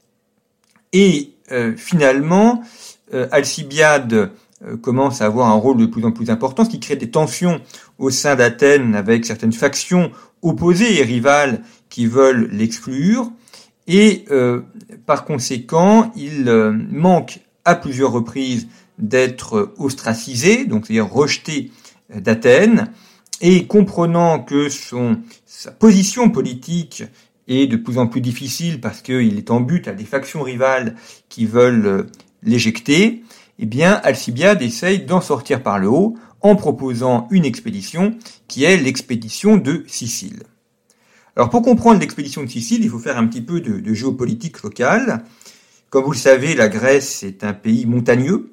Et 0.93 1.33
euh, 1.51 1.73
finalement, 1.75 2.63
euh, 3.13 3.27
Alcibiade 3.31 4.31
euh, 4.65 4.77
commence 4.77 5.21
à 5.21 5.25
avoir 5.25 5.49
un 5.49 5.55
rôle 5.55 5.77
de 5.77 5.85
plus 5.85 6.05
en 6.05 6.11
plus 6.11 6.29
important, 6.29 6.65
ce 6.65 6.69
qui 6.69 6.79
crée 6.79 6.95
des 6.95 7.11
tensions 7.11 7.61
au 7.99 8.09
sein 8.09 8.35
d'Athènes 8.35 8.95
avec 8.95 9.25
certaines 9.25 9.53
factions 9.53 10.11
opposées 10.41 10.99
et 10.99 11.03
rivales 11.03 11.61
qui 11.89 12.07
veulent 12.07 12.49
l'exclure. 12.51 13.31
Et 13.87 14.25
par 15.05 15.25
conséquent, 15.25 16.11
il 16.15 16.45
manque 16.89 17.39
à 17.65 17.75
plusieurs 17.75 18.11
reprises 18.11 18.67
d'être 18.97 19.73
ostracisé, 19.77 20.65
donc 20.65 20.85
c'est-à-dire 20.85 21.11
rejeté 21.11 21.71
d'Athènes, 22.13 22.91
et 23.41 23.67
comprenant 23.67 24.39
que 24.39 24.69
son, 24.69 25.19
sa 25.45 25.71
position 25.71 26.29
politique 26.29 27.03
est 27.47 27.67
de 27.67 27.77
plus 27.77 27.97
en 27.97 28.07
plus 28.07 28.21
difficile 28.21 28.81
parce 28.81 29.01
qu'il 29.01 29.37
est 29.37 29.51
en 29.51 29.59
but 29.59 29.87
à 29.87 29.93
des 29.93 30.05
factions 30.05 30.41
rivales 30.41 30.95
qui 31.29 31.45
veulent 31.45 31.85
euh, 31.85 32.03
l'éjecter, 32.43 33.23
eh 33.59 33.65
bien 33.65 33.93
Alcibiade 34.03 34.61
essaye 34.61 34.99
d'en 34.99 35.21
sortir 35.21 35.61
par 35.61 35.79
le 35.79 35.89
haut 35.89 36.17
en 36.41 36.55
proposant 36.55 37.27
une 37.31 37.45
expédition 37.45 38.15
qui 38.47 38.63
est 38.63 38.77
l'expédition 38.77 39.57
de 39.57 39.83
Sicile. 39.87 40.43
Alors 41.37 41.49
pour 41.49 41.61
comprendre 41.61 41.99
l'expédition 41.99 42.43
de 42.43 42.47
Sicile, 42.47 42.83
il 42.83 42.89
faut 42.89 42.99
faire 42.99 43.17
un 43.17 43.27
petit 43.27 43.41
peu 43.41 43.59
de, 43.59 43.93
géopolitique 43.93 44.63
locale. 44.63 45.25
Comme 45.89 46.05
vous 46.05 46.13
le 46.13 46.17
savez, 46.17 46.55
la 46.55 46.69
Grèce 46.69 47.23
est 47.23 47.43
un 47.43 47.53
pays 47.53 47.85
montagneux. 47.85 48.51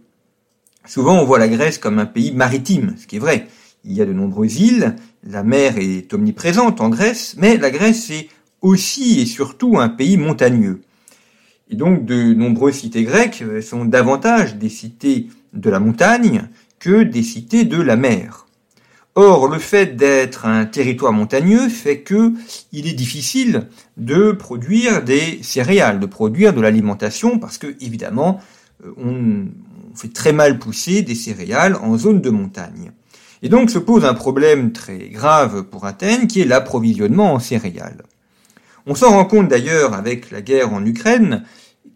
Souvent 0.84 1.20
on 1.20 1.24
voit 1.24 1.38
la 1.38 1.46
Grèce 1.48 1.78
comme 1.78 2.00
un 2.00 2.06
pays 2.06 2.32
maritime, 2.32 2.96
ce 2.98 3.06
qui 3.06 3.16
est 3.16 3.20
vrai. 3.20 3.46
Il 3.84 3.92
y 3.92 4.02
a 4.02 4.06
de 4.06 4.12
nombreuses 4.12 4.58
îles, 4.58 4.96
la 5.22 5.44
mer 5.44 5.78
est 5.78 6.12
omniprésente 6.12 6.80
en 6.80 6.88
Grèce, 6.88 7.36
mais 7.38 7.56
la 7.56 7.70
Grèce 7.70 8.10
est 8.10 8.28
aussi 8.60 9.20
et 9.20 9.26
surtout 9.26 9.78
un 9.78 9.88
pays 9.88 10.16
montagneux. 10.16 10.80
Et 11.70 11.76
donc 11.76 12.04
de 12.04 12.34
nombreuses 12.34 12.74
cités 12.74 13.04
grecques 13.04 13.44
sont 13.62 13.84
davantage 13.84 14.56
des 14.56 14.68
cités 14.68 15.28
de 15.52 15.70
la 15.70 15.78
montagne 15.78 16.48
que 16.80 17.04
des 17.04 17.22
cités 17.22 17.64
de 17.64 17.80
la 17.80 17.94
mer. 17.94 18.41
Or, 19.14 19.46
le 19.46 19.58
fait 19.58 19.94
d'être 19.94 20.46
un 20.46 20.64
territoire 20.64 21.12
montagneux 21.12 21.68
fait 21.68 22.00
que 22.00 22.32
il 22.72 22.86
est 22.86 22.94
difficile 22.94 23.68
de 23.98 24.32
produire 24.32 25.02
des 25.02 25.42
céréales, 25.42 26.00
de 26.00 26.06
produire 26.06 26.54
de 26.54 26.62
l'alimentation, 26.62 27.38
parce 27.38 27.58
que 27.58 27.76
évidemment, 27.80 28.40
euh, 28.84 28.94
on 28.96 29.48
fait 29.94 30.12
très 30.12 30.32
mal 30.32 30.58
pousser 30.58 31.02
des 31.02 31.14
céréales 31.14 31.76
en 31.76 31.98
zone 31.98 32.22
de 32.22 32.30
montagne. 32.30 32.92
Et 33.42 33.50
donc 33.50 33.68
se 33.68 33.78
pose 33.78 34.06
un 34.06 34.14
problème 34.14 34.72
très 34.72 35.10
grave 35.10 35.64
pour 35.64 35.84
Athènes, 35.84 36.26
qui 36.26 36.40
est 36.40 36.46
l'approvisionnement 36.46 37.34
en 37.34 37.38
céréales. 37.38 38.04
On 38.86 38.94
s'en 38.94 39.10
rend 39.10 39.26
compte 39.26 39.48
d'ailleurs 39.48 39.92
avec 39.92 40.30
la 40.30 40.40
guerre 40.40 40.72
en 40.72 40.84
Ukraine 40.86 41.44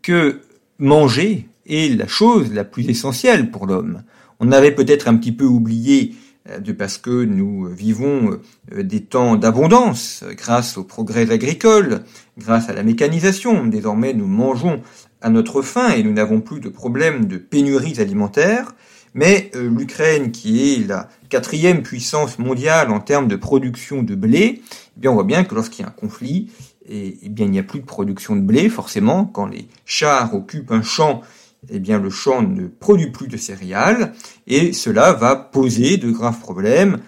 que 0.02 0.42
manger 0.78 1.49
est 1.66 1.96
la 1.96 2.06
chose 2.06 2.52
la 2.52 2.64
plus 2.64 2.90
essentielle 2.90 3.50
pour 3.50 3.66
l'homme. 3.66 4.02
On 4.38 4.52
avait 4.52 4.73
peut-être 4.73 5.08
un 5.08 5.16
petit 5.16 5.32
peu 5.32 5.46
oublié 5.46 6.14
de 6.60 6.72
parce 6.72 6.98
que 6.98 7.24
nous 7.24 7.66
vivons 7.66 8.38
euh, 8.72 8.82
des 8.82 9.02
temps 9.02 9.36
d'abondance 9.36 10.24
grâce 10.36 10.76
aux 10.78 10.84
progrès 10.84 11.30
agricoles, 11.30 12.02
grâce 12.38 12.68
à 12.68 12.72
la 12.72 12.82
mécanisation. 12.82 13.66
Désormais, 13.66 14.14
nous 14.14 14.26
mangeons 14.26 14.82
à 15.20 15.30
notre 15.30 15.62
faim 15.62 15.90
et 15.90 16.02
nous 16.02 16.12
n'avons 16.12 16.40
plus 16.40 16.60
de 16.60 16.68
problème 16.68 17.26
de 17.26 17.36
pénuries 17.36 18.00
alimentaires. 18.00 18.74
Mais 19.14 19.50
euh, 19.54 19.70
l'Ukraine, 19.70 20.30
qui 20.30 20.74
est 20.74 20.86
la 20.86 21.08
quatrième 21.30 21.82
puissance 21.82 22.38
mondiale 22.38 22.90
en 22.90 23.00
termes 23.00 23.28
de 23.28 23.36
production 23.36 24.02
de 24.02 24.14
blé, 24.14 24.62
eh 24.62 25.00
bien 25.00 25.10
on 25.10 25.14
voit 25.14 25.24
bien 25.24 25.44
que 25.44 25.54
lorsqu'il 25.54 25.84
y 25.84 25.84
a 25.84 25.88
un 25.88 25.92
conflit, 25.92 26.50
eh 26.88 27.18
bien, 27.28 27.46
il 27.46 27.50
n'y 27.50 27.58
a 27.58 27.64
plus 27.64 27.80
de 27.80 27.84
production 27.84 28.36
de 28.36 28.42
blé, 28.42 28.68
forcément. 28.68 29.24
Quand 29.24 29.46
les 29.46 29.66
chars 29.84 30.34
occupent 30.34 30.70
un 30.70 30.82
champ, 30.82 31.22
eh 31.70 31.78
bien, 31.78 31.98
le 31.98 32.10
champ 32.10 32.42
ne 32.42 32.66
produit 32.66 33.10
plus 33.10 33.28
de 33.28 33.36
céréales, 33.36 34.12
et 34.46 34.72
cela 34.72 35.12
va 35.12 35.36
poser 35.36 35.96
de 35.96 36.10
graves 36.10 36.40
problèmes 36.40 36.98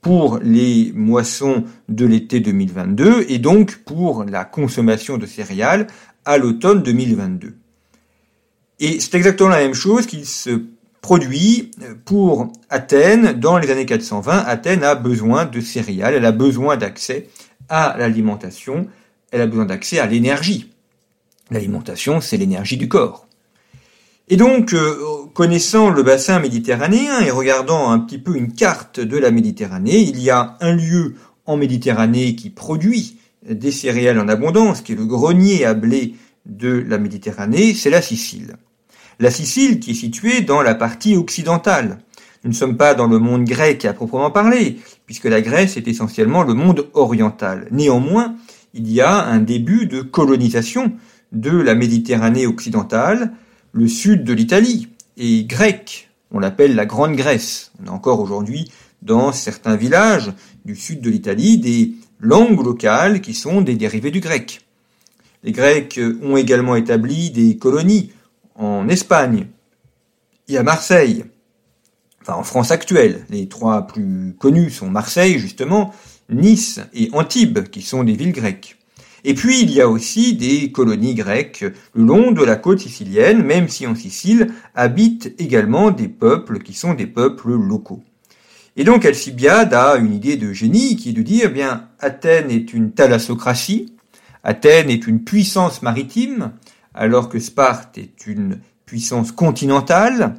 pour 0.00 0.38
les 0.42 0.92
moissons 0.94 1.64
de 1.88 2.04
l'été 2.06 2.40
2022, 2.40 3.26
et 3.28 3.38
donc 3.38 3.76
pour 3.84 4.24
la 4.24 4.44
consommation 4.44 5.18
de 5.18 5.26
céréales 5.26 5.86
à 6.24 6.38
l'automne 6.38 6.82
2022. 6.82 7.54
Et 8.80 9.00
c'est 9.00 9.14
exactement 9.14 9.50
la 9.50 9.60
même 9.60 9.74
chose 9.74 10.06
qui 10.06 10.24
se 10.24 10.62
produit 11.00 11.70
pour 12.04 12.52
Athènes 12.68 13.32
dans 13.32 13.58
les 13.58 13.70
années 13.70 13.86
420. 13.86 14.38
Athènes 14.38 14.82
a 14.82 14.94
besoin 14.94 15.44
de 15.44 15.60
céréales, 15.60 16.14
elle 16.14 16.26
a 16.26 16.32
besoin 16.32 16.76
d'accès 16.76 17.28
à 17.68 17.96
l'alimentation 17.96 18.88
elle 19.32 19.40
a 19.40 19.46
besoin 19.46 19.64
d'accès 19.64 19.98
à 19.98 20.06
l'énergie. 20.06 20.70
L'alimentation, 21.50 22.20
c'est 22.20 22.36
l'énergie 22.36 22.76
du 22.76 22.88
corps. 22.88 23.26
Et 24.32 24.36
donc, 24.36 24.72
euh, 24.72 24.96
connaissant 25.34 25.90
le 25.90 26.02
bassin 26.02 26.38
méditerranéen 26.38 27.20
et 27.20 27.30
regardant 27.30 27.90
un 27.90 27.98
petit 27.98 28.16
peu 28.16 28.34
une 28.34 28.54
carte 28.54 28.98
de 28.98 29.18
la 29.18 29.30
Méditerranée, 29.30 29.98
il 29.98 30.18
y 30.22 30.30
a 30.30 30.56
un 30.62 30.74
lieu 30.74 31.16
en 31.44 31.58
Méditerranée 31.58 32.34
qui 32.34 32.48
produit 32.48 33.18
des 33.46 33.70
céréales 33.70 34.18
en 34.18 34.28
abondance, 34.28 34.80
qui 34.80 34.92
est 34.92 34.96
le 34.96 35.04
grenier 35.04 35.66
à 35.66 35.74
blé 35.74 36.14
de 36.46 36.82
la 36.88 36.96
Méditerranée, 36.96 37.74
c'est 37.74 37.90
la 37.90 38.00
Sicile. 38.00 38.56
La 39.20 39.30
Sicile 39.30 39.80
qui 39.80 39.90
est 39.90 39.94
située 39.94 40.40
dans 40.40 40.62
la 40.62 40.74
partie 40.74 41.14
occidentale. 41.14 41.98
Nous 42.42 42.52
ne 42.52 42.56
sommes 42.56 42.78
pas 42.78 42.94
dans 42.94 43.08
le 43.08 43.18
monde 43.18 43.44
grec 43.44 43.84
à 43.84 43.92
proprement 43.92 44.30
parler, 44.30 44.78
puisque 45.04 45.26
la 45.26 45.42
Grèce 45.42 45.76
est 45.76 45.88
essentiellement 45.88 46.42
le 46.42 46.54
monde 46.54 46.88
oriental. 46.94 47.68
Néanmoins, 47.70 48.36
il 48.72 48.90
y 48.90 49.02
a 49.02 49.26
un 49.26 49.40
début 49.40 49.84
de 49.84 50.00
colonisation 50.00 50.94
de 51.32 51.50
la 51.50 51.74
Méditerranée 51.74 52.46
occidentale, 52.46 53.32
le 53.72 53.88
sud 53.88 54.24
de 54.24 54.32
l'Italie, 54.32 54.88
et 55.16 55.44
grec, 55.44 56.10
on 56.30 56.38
l'appelle 56.38 56.74
la 56.74 56.86
Grande 56.86 57.16
Grèce. 57.16 57.72
On 57.82 57.88
a 57.88 57.90
encore 57.90 58.20
aujourd'hui 58.20 58.70
dans 59.00 59.32
certains 59.32 59.76
villages 59.76 60.32
du 60.64 60.76
sud 60.76 61.00
de 61.00 61.10
l'Italie 61.10 61.58
des 61.58 61.92
langues 62.20 62.64
locales 62.64 63.20
qui 63.20 63.34
sont 63.34 63.62
des 63.62 63.74
dérivés 63.74 64.10
du 64.10 64.20
grec. 64.20 64.60
Les 65.42 65.52
Grecs 65.52 65.98
ont 66.22 66.36
également 66.36 66.76
établi 66.76 67.30
des 67.30 67.56
colonies 67.56 68.12
en 68.54 68.88
Espagne 68.88 69.48
et 70.48 70.56
à 70.56 70.62
Marseille, 70.62 71.24
enfin 72.20 72.34
en 72.34 72.44
France 72.44 72.70
actuelle. 72.70 73.26
Les 73.30 73.48
trois 73.48 73.86
plus 73.86 74.36
connus 74.38 74.70
sont 74.70 74.88
Marseille 74.88 75.38
justement, 75.38 75.92
Nice 76.30 76.80
et 76.94 77.10
Antibes, 77.12 77.64
qui 77.70 77.82
sont 77.82 78.04
des 78.04 78.14
villes 78.14 78.32
grecques. 78.32 78.78
Et 79.24 79.34
puis 79.34 79.60
il 79.62 79.70
y 79.70 79.80
a 79.80 79.88
aussi 79.88 80.34
des 80.34 80.72
colonies 80.72 81.14
grecques 81.14 81.64
le 81.94 82.04
long 82.04 82.32
de 82.32 82.42
la 82.42 82.56
côte 82.56 82.80
sicilienne, 82.80 83.42
même 83.44 83.68
si 83.68 83.86
en 83.86 83.94
Sicile 83.94 84.52
habitent 84.74 85.34
également 85.38 85.90
des 85.90 86.08
peuples 86.08 86.58
qui 86.58 86.74
sont 86.74 86.94
des 86.94 87.06
peuples 87.06 87.52
locaux. 87.52 88.02
Et 88.76 88.84
donc 88.84 89.04
Alcibiade 89.04 89.74
a 89.74 89.96
une 89.96 90.14
idée 90.14 90.36
de 90.36 90.52
génie 90.52 90.96
qui 90.96 91.10
est 91.10 91.12
de 91.12 91.22
dire, 91.22 91.46
eh 91.46 91.52
bien, 91.52 91.88
Athènes 92.00 92.50
est 92.50 92.72
une 92.72 92.92
thalassocratie, 92.92 93.94
Athènes 94.44 94.90
est 94.90 95.06
une 95.06 95.22
puissance 95.22 95.82
maritime, 95.82 96.52
alors 96.94 97.28
que 97.28 97.38
Sparte 97.38 97.98
est 97.98 98.26
une 98.26 98.60
puissance 98.86 99.30
continentale, 99.30 100.36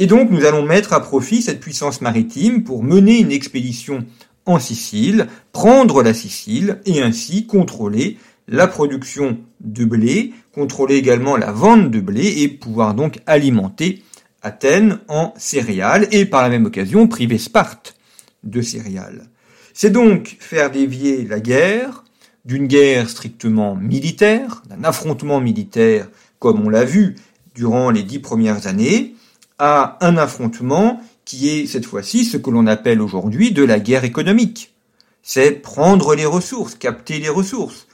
et 0.00 0.06
donc 0.06 0.30
nous 0.30 0.46
allons 0.46 0.64
mettre 0.64 0.94
à 0.94 1.00
profit 1.00 1.42
cette 1.42 1.60
puissance 1.60 2.00
maritime 2.00 2.64
pour 2.64 2.82
mener 2.82 3.18
une 3.18 3.30
expédition 3.30 4.06
en 4.50 4.58
Sicile, 4.60 5.26
prendre 5.52 6.02
la 6.02 6.14
Sicile 6.14 6.80
et 6.86 7.02
ainsi 7.02 7.46
contrôler 7.46 8.18
la 8.48 8.66
production 8.66 9.38
de 9.60 9.84
blé, 9.84 10.32
contrôler 10.52 10.96
également 10.96 11.36
la 11.36 11.52
vente 11.52 11.90
de 11.90 12.00
blé 12.00 12.42
et 12.42 12.48
pouvoir 12.48 12.94
donc 12.94 13.20
alimenter 13.26 14.02
Athènes 14.42 15.00
en 15.08 15.34
céréales 15.36 16.08
et 16.12 16.24
par 16.24 16.42
la 16.42 16.48
même 16.48 16.66
occasion 16.66 17.06
priver 17.06 17.38
Sparte 17.38 17.94
de 18.42 18.62
céréales. 18.62 19.26
C'est 19.74 19.90
donc 19.90 20.36
faire 20.40 20.70
dévier 20.70 21.26
la 21.26 21.40
guerre 21.40 22.04
d'une 22.44 22.66
guerre 22.66 23.10
strictement 23.10 23.76
militaire, 23.76 24.62
d'un 24.68 24.82
affrontement 24.84 25.40
militaire 25.40 26.08
comme 26.38 26.66
on 26.66 26.70
l'a 26.70 26.84
vu 26.84 27.16
durant 27.54 27.90
les 27.90 28.02
dix 28.02 28.18
premières 28.18 28.66
années, 28.66 29.14
à 29.58 29.98
un 30.00 30.16
affrontement 30.16 31.00
qui 31.30 31.48
est 31.48 31.66
cette 31.66 31.86
fois-ci 31.86 32.24
ce 32.24 32.36
que 32.36 32.50
l'on 32.50 32.66
appelle 32.66 33.00
aujourd'hui 33.00 33.52
de 33.52 33.62
la 33.62 33.78
guerre 33.78 34.02
économique. 34.02 34.74
C'est 35.22 35.52
prendre 35.52 36.16
les 36.16 36.26
ressources, 36.26 36.74
capter 36.74 37.20
les 37.20 37.28
ressources. 37.28 37.86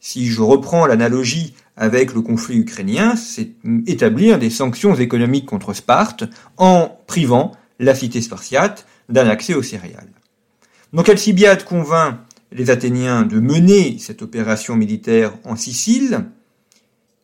Si 0.00 0.26
je 0.26 0.42
reprends 0.42 0.86
l'analogie 0.86 1.54
avec 1.76 2.12
le 2.14 2.20
conflit 2.20 2.58
ukrainien, 2.58 3.14
c'est 3.14 3.52
établir 3.86 4.40
des 4.40 4.50
sanctions 4.50 4.96
économiques 4.96 5.46
contre 5.46 5.72
Sparte 5.72 6.24
en 6.56 6.98
privant 7.06 7.52
la 7.78 7.94
cité 7.94 8.20
spartiate 8.20 8.86
d'un 9.08 9.28
accès 9.28 9.54
aux 9.54 9.62
céréales. 9.62 10.10
Donc 10.92 11.08
Alcibiade 11.08 11.64
convainc 11.64 12.16
les 12.50 12.70
Athéniens 12.70 13.22
de 13.22 13.38
mener 13.38 13.98
cette 14.00 14.22
opération 14.22 14.74
militaire 14.74 15.32
en 15.44 15.54
Sicile, 15.54 16.24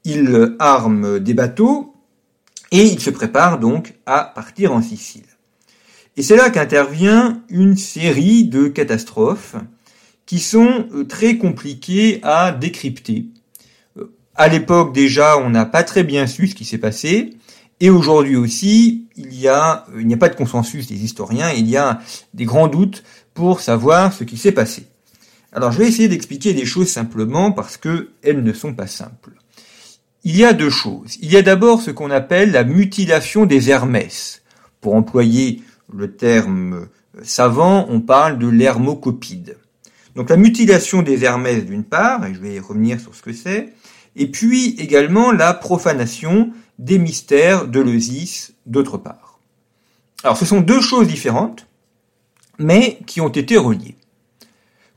il 0.05 0.55
arme 0.61 1.19
des 1.19 1.35
bateaux 1.35 1.93
et 2.71 2.85
il 2.85 3.01
se 3.01 3.11
prépare 3.11 3.59
donc 3.59 3.95
à 4.07 4.23
partir 4.23 4.73
en 4.73 4.81
Sicile. 4.81 5.25
Et 6.17 6.23
c'est 6.23 6.37
là 6.37 6.49
qu'intervient 6.49 7.43
une 7.51 7.77
série 7.77 8.45
de 8.45 8.69
catastrophes 8.69 9.57
qui 10.25 10.41
sont 10.41 10.87
euh, 10.93 11.05
très 11.05 11.37
compliquées 11.37 12.21
à 12.23 12.53
décrypter. 12.53 13.27
Euh, 13.99 14.11
à 14.35 14.49
l'époque 14.49 14.95
déjà, 14.95 15.39
on 15.39 15.51
n'a 15.51 15.67
pas 15.67 15.85
très 15.85 16.05
bien 16.05 16.27
su 16.27 16.49
ce 16.49 16.55
qui 16.55 16.65
s'est 16.65 16.79
passé, 16.79 17.31
et 17.81 17.91
aujourd'hui 17.91 18.37
aussi, 18.37 19.07
il 19.17 19.39
y 19.39 19.47
a, 19.47 19.85
euh, 19.93 20.01
il 20.01 20.07
n'y 20.07 20.15
a 20.15 20.19
pas 20.19 20.31
de 20.31 20.35
consensus 20.35 20.87
des 20.87 21.05
historiens, 21.05 21.51
il 21.51 21.69
y 21.69 21.77
a 21.77 22.01
des 22.33 22.47
grands 22.47 22.69
doutes 22.69 23.05
pour 23.35 23.61
savoir 23.61 24.13
ce 24.13 24.25
qui 24.25 24.39
s'est 24.39 24.53
passé. 24.53 24.87
Alors 25.53 25.71
je 25.73 25.79
vais 25.79 25.89
essayer 25.89 26.09
d'expliquer 26.09 26.55
les 26.55 26.65
choses 26.65 26.89
simplement 26.89 27.53
parce 27.53 27.77
que 27.77 28.11
elles 28.23 28.43
ne 28.43 28.53
sont 28.53 28.75
pas 28.75 28.87
simples. 28.87 29.33
Il 30.25 30.37
y 30.37 30.45
a 30.45 30.55
deux 30.55 30.71
choses. 30.71 31.19
Il 31.21 31.31
y 31.31 31.37
a 31.37 31.43
d'abord 31.43 31.83
ce 31.83 31.91
qu'on 31.91 32.11
appelle 32.11 32.51
la 32.51 32.65
mutilation 32.65 33.47
des 33.47 33.71
Hermès. 33.71 34.43
Pour 34.81 34.95
employer 34.95 35.63
le 35.93 36.17
terme 36.17 36.75
euh, 36.75 37.21
savant, 37.23 37.87
on 37.89 38.01
parle 38.01 38.39
de 38.39 38.49
l'hermocopide. 38.49 39.57
Donc 40.15 40.31
la 40.31 40.37
mutilation 40.37 41.03
des 41.03 41.25
Hermès 41.25 41.65
d'une 41.65 41.85
part, 41.85 42.25
et 42.27 42.35
je 42.35 42.41
vais 42.41 42.59
revenir 42.59 43.01
sur 43.01 43.15
ce 43.15 43.23
que 43.23 43.33
c'est, 43.33 43.73
et 44.17 44.31
puis 44.31 44.75
également 44.79 45.31
la 45.31 45.53
profanation 45.53 46.53
des 46.79 46.99
mystères 46.99 47.69
de 47.69 47.81
l'Eusis 47.81 48.53
d'autre 48.65 48.99
part. 48.99 49.39
Alors 50.23 50.37
ce 50.37 50.47
sont 50.47 50.61
deux 50.61 50.81
choses 50.81 51.07
différentes, 51.07 51.67
mais 52.59 52.99
qui 53.07 53.21
ont 53.21 53.29
été 53.29 53.57
reliées. 53.57 53.97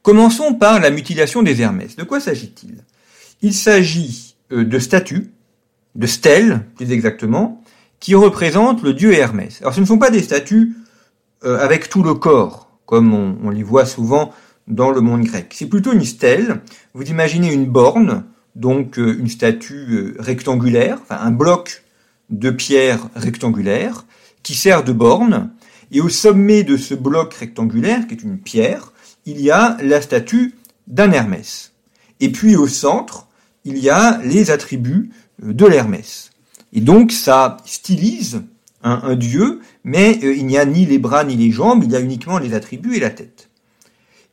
Commençons 0.01 0.53
par 0.53 0.79
la 0.79 0.89
mutilation 0.89 1.43
des 1.43 1.61
Hermès. 1.61 1.95
De 1.97 2.03
quoi 2.03 2.21
s'agit-il? 2.21 2.83
Il 3.41 3.53
s'agit 3.53 4.35
euh, 4.51 4.63
de 4.63 4.79
statues, 4.79 5.31
de 5.95 6.07
stèles 6.07 6.65
plus 6.75 6.91
exactement, 6.91 7.61
qui 7.99 8.15
représentent 8.15 8.83
le 8.83 8.93
dieu 8.93 9.13
Hermès. 9.13 9.59
Alors 9.61 9.73
ce 9.73 9.81
ne 9.81 9.85
sont 9.85 9.97
pas 9.97 10.09
des 10.09 10.21
statues 10.21 10.75
euh, 11.43 11.57
avec 11.59 11.89
tout 11.89 12.03
le 12.03 12.13
corps, 12.13 12.69
comme 12.85 13.13
on, 13.13 13.49
les 13.49 13.63
voit 13.63 13.85
souvent 13.85 14.33
dans 14.67 14.91
le 14.91 15.01
monde 15.01 15.23
grec. 15.23 15.53
C'est 15.55 15.67
plutôt 15.67 15.93
une 15.93 16.05
stèle. 16.05 16.61
Vous 16.93 17.03
imaginez 17.03 17.53
une 17.53 17.65
borne, 17.65 18.25
donc 18.55 18.99
euh, 18.99 19.17
une 19.17 19.27
statue 19.27 20.15
rectangulaire, 20.19 20.99
enfin 21.01 21.19
un 21.21 21.31
bloc 21.31 21.83
de 22.29 22.49
pierre 22.51 23.09
rectangulaire 23.15 24.05
qui 24.43 24.55
sert 24.55 24.83
de 24.83 24.93
borne. 24.93 25.51
Et 25.91 26.01
au 26.01 26.09
sommet 26.09 26.63
de 26.63 26.77
ce 26.77 26.93
bloc 26.93 27.33
rectangulaire, 27.33 28.05
qui 28.07 28.13
est 28.13 28.21
une 28.21 28.37
pierre, 28.37 28.93
il 29.25 29.41
y 29.41 29.49
a 29.49 29.77
la 29.81 30.01
statue 30.01 30.55
d'un 30.87 31.11
Hermès. 31.11 31.73
Et 32.19 32.31
puis 32.31 32.55
au 32.55 32.67
centre, 32.67 33.27
il 33.65 33.77
y 33.77 33.89
a 33.89 34.19
les 34.23 34.51
attributs 34.51 35.11
euh, 35.43 35.53
de 35.53 35.65
l'Hermès. 35.65 36.28
Et 36.73 36.81
donc 36.81 37.11
ça 37.11 37.57
stylise 37.65 38.43
un, 38.81 39.15
dieu, 39.15 39.59
mais 39.83 40.19
euh, 40.23 40.33
il 40.33 40.45
n'y 40.45 40.57
a 40.57 40.65
ni 40.65 40.85
les 40.85 40.99
bras 40.99 41.25
ni 41.25 41.35
les 41.35 41.51
jambes, 41.51 41.83
il 41.83 41.91
y 41.91 41.95
a 41.95 41.99
uniquement 41.99 42.37
les 42.37 42.53
attributs 42.53 42.95
et 42.95 42.99
la 42.99 43.09
tête. 43.09 43.49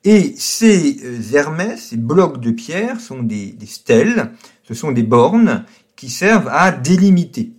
Et 0.04 0.34
ces 0.38 0.98
euh, 1.04 1.20
Hermès, 1.32 1.88
ces 1.88 1.96
blocs 1.96 2.40
de 2.40 2.52
pierre, 2.52 3.00
sont 3.00 3.22
des, 3.22 3.46
des 3.46 3.66
stèles, 3.66 4.30
ce 4.62 4.74
sont 4.74 4.92
des 4.92 5.02
bornes 5.02 5.64
qui 5.96 6.10
servent 6.10 6.48
à 6.48 6.70
délimiter, 6.70 7.52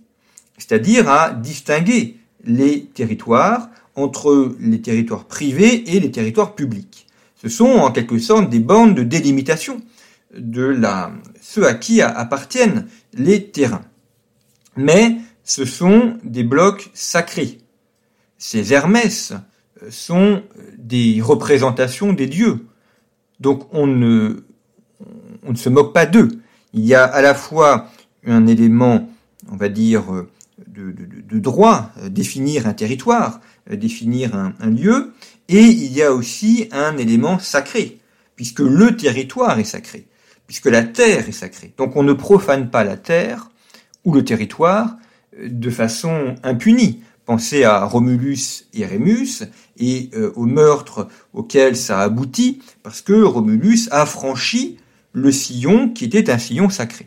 c'est-à-dire 0.56 1.10
à 1.10 1.32
distinguer 1.32 2.16
les 2.44 2.86
territoires 2.86 3.68
entre 3.96 4.54
les 4.60 4.80
territoires 4.80 5.24
privés 5.24 5.94
et 5.94 6.00
les 6.00 6.10
territoires 6.10 6.54
publics. 6.54 7.06
Ce 7.36 7.48
sont 7.48 7.66
en 7.66 7.90
quelque 7.90 8.18
sorte 8.18 8.48
des 8.48 8.60
bornes 8.60 8.94
de 8.94 9.02
délimitation 9.02 9.80
de 10.36 10.62
la, 10.62 11.12
ceux 11.40 11.66
à 11.66 11.74
qui 11.74 12.00
appartiennent 12.00 12.86
les 13.14 13.50
terrains. 13.50 13.84
Mais 14.78 15.16
ce 15.42 15.64
sont 15.64 16.18
des 16.22 16.44
blocs 16.44 16.90
sacrés. 16.94 17.58
Ces 18.38 18.72
Hermès 18.72 19.32
sont 19.90 20.44
des 20.78 21.20
représentations 21.20 22.12
des 22.12 22.28
dieux. 22.28 22.66
Donc 23.40 23.66
on 23.72 23.88
ne, 23.88 24.44
se 25.56 25.68
moque 25.68 25.92
pas 25.92 26.06
d'eux. 26.06 26.28
Il 26.74 26.84
y 26.84 26.94
a 26.94 27.04
à 27.04 27.22
la 27.22 27.34
fois 27.34 27.90
un 28.24 28.46
élément, 28.46 29.10
on 29.50 29.56
va 29.56 29.68
dire, 29.68 30.04
de, 30.68 30.92
de, 30.92 31.38
droit, 31.40 31.90
définir 32.08 32.68
un 32.68 32.74
territoire, 32.74 33.40
définir 33.68 34.36
un 34.36 34.70
lieu, 34.70 35.12
et 35.48 35.64
il 35.64 35.92
y 35.92 36.02
a 36.02 36.12
aussi 36.12 36.68
un 36.70 36.96
élément 36.98 37.40
sacré, 37.40 37.98
puisque 38.36 38.60
le 38.60 38.96
territoire 38.96 39.58
est 39.58 39.64
sacré, 39.64 40.06
puisque 40.46 40.66
la 40.66 40.84
terre 40.84 41.28
est 41.28 41.32
sacrée. 41.32 41.72
Donc 41.76 41.96
on 41.96 42.04
ne 42.04 42.12
profane 42.12 42.70
pas 42.70 42.84
la 42.84 42.96
terre 42.96 43.47
le 44.14 44.24
territoire 44.24 44.96
euh, 45.38 45.48
de 45.50 45.70
façon 45.70 46.34
impunie. 46.42 47.00
Pensez 47.24 47.64
à 47.64 47.84
Romulus 47.84 48.66
et 48.72 48.86
Rémus 48.86 49.42
et 49.78 50.10
euh, 50.14 50.32
au 50.34 50.46
meurtre 50.46 51.08
auquel 51.34 51.76
ça 51.76 52.00
aboutit, 52.00 52.62
parce 52.82 53.02
que 53.02 53.12
Romulus 53.12 53.88
a 53.90 54.06
franchi 54.06 54.78
le 55.12 55.30
sillon 55.30 55.90
qui 55.90 56.06
était 56.06 56.30
un 56.30 56.38
sillon 56.38 56.70
sacré. 56.70 57.06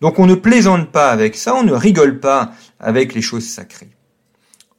Donc 0.00 0.18
on 0.18 0.26
ne 0.26 0.34
plaisante 0.34 0.90
pas 0.92 1.10
avec 1.10 1.34
ça, 1.34 1.54
on 1.54 1.64
ne 1.64 1.72
rigole 1.72 2.20
pas 2.20 2.52
avec 2.78 3.14
les 3.14 3.22
choses 3.22 3.46
sacrées. 3.46 3.90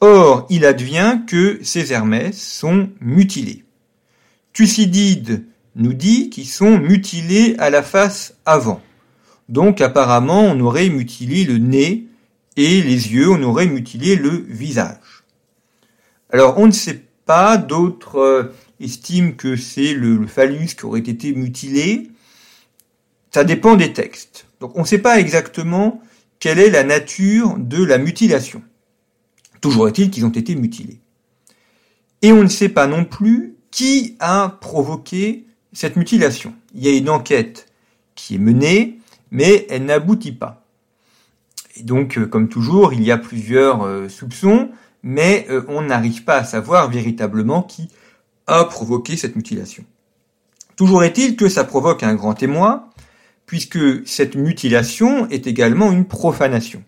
Or, 0.02 0.48
il 0.50 0.66
advient 0.66 1.22
que 1.28 1.60
ces 1.62 1.92
Hermès 1.92 2.42
sont 2.42 2.90
mutilés. 3.02 3.66
Thucydide 4.54 5.46
nous 5.76 5.94
dit 5.94 6.30
qu'ils 6.30 6.48
sont 6.48 6.78
mutilés 6.78 7.56
à 7.60 7.70
la 7.70 7.84
face 7.84 8.36
avant. 8.46 8.82
Donc 9.50 9.82
apparemment, 9.82 10.44
on 10.44 10.60
aurait 10.60 10.90
mutilé 10.90 11.44
le 11.44 11.58
nez 11.58 12.06
et 12.56 12.82
les 12.82 13.14
yeux, 13.14 13.30
on 13.30 13.42
aurait 13.42 13.66
mutilé 13.66 14.16
le 14.16 14.30
visage. 14.30 15.24
Alors 16.30 16.60
on 16.60 16.68
ne 16.68 16.72
sait 16.72 17.04
pas, 17.26 17.58
d'autres 17.58 18.20
euh, 18.20 18.54
estiment 18.80 19.32
que 19.32 19.56
c'est 19.56 19.94
le, 19.94 20.28
phallus 20.28 20.76
qui 20.78 20.86
aurait 20.86 21.00
été 21.00 21.34
mutilé. 21.34 22.12
Ça 23.32 23.44
dépend 23.44 23.76
des 23.76 23.92
textes. 23.92 24.46
Donc 24.60 24.78
on 24.78 24.82
ne 24.82 24.88
sait 24.88 25.00
pas 25.00 25.20
exactement 25.20 26.00
quelle 26.40 26.60
est 26.60 26.70
la 26.70 26.84
nature 26.84 27.56
de 27.58 27.84
la 27.84 27.98
mutilation. 27.98 28.62
Toujours 29.62 29.88
est-il 29.88 30.12
qu'ils 30.12 30.26
ont 30.26 30.30
été 30.30 30.56
mutilés. 30.56 31.00
Et 32.22 32.32
on 32.32 32.44
ne 32.44 32.50
sait 32.50 32.70
pas 32.70 32.86
non 32.86 33.04
plus 33.04 33.56
qui 33.72 34.16
a 34.20 34.58
provoqué 34.62 35.48
cette 35.74 35.96
mutilation. 35.96 36.54
Il 36.76 36.84
y 36.84 36.88
a 36.88 36.96
une 36.96 37.10
enquête 37.10 37.66
qui 38.16 38.36
est 38.36 38.40
menée, 38.40 38.99
mais 39.32 39.68
elle 39.70 39.86
n'aboutit 39.86 40.32
pas. 40.32 40.66
Et 41.76 41.84
donc, 41.84 42.18
euh, 42.18 42.26
comme 42.26 42.50
toujours, 42.50 42.94
il 42.94 43.04
y 43.04 43.12
a 43.12 43.18
plusieurs 43.18 43.84
euh, 43.84 44.10
soupçons, 44.10 44.70
mais 45.04 45.46
euh, 45.50 45.64
on 45.68 45.82
n'arrive 45.82 46.24
pas 46.24 46.38
à 46.38 46.44
savoir 46.44 46.90
véritablement 46.90 47.64
qui 47.64 47.90
a 48.48 48.66
provoqué 48.66 49.16
cette 49.16 49.36
mutilation. 49.36 49.84
Toujours 50.76 51.04
est-il 51.04 51.36
que 51.36 51.50
ça 51.50 51.64
provoque 51.64 52.04
un 52.04 52.16
grand 52.16 52.34
témoin, 52.34 52.90
puisque 53.46 54.08
cette 54.08 54.36
mutilation 54.36 55.28
est 55.30 55.48
également 55.48 55.92
une 55.92 56.06
profanation. 56.06 56.84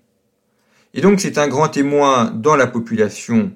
Et 0.93 1.01
donc 1.01 1.21
c'est 1.21 1.37
un 1.37 1.47
grand 1.47 1.69
témoin 1.69 2.31
dans 2.31 2.55
la 2.55 2.67
population 2.67 3.51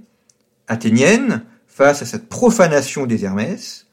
athénienne 0.67 1.43
face 1.67 2.01
à 2.01 2.05
cette 2.05 2.29
profanation 2.29 3.05
des 3.05 3.25
Hermès. 3.25 3.87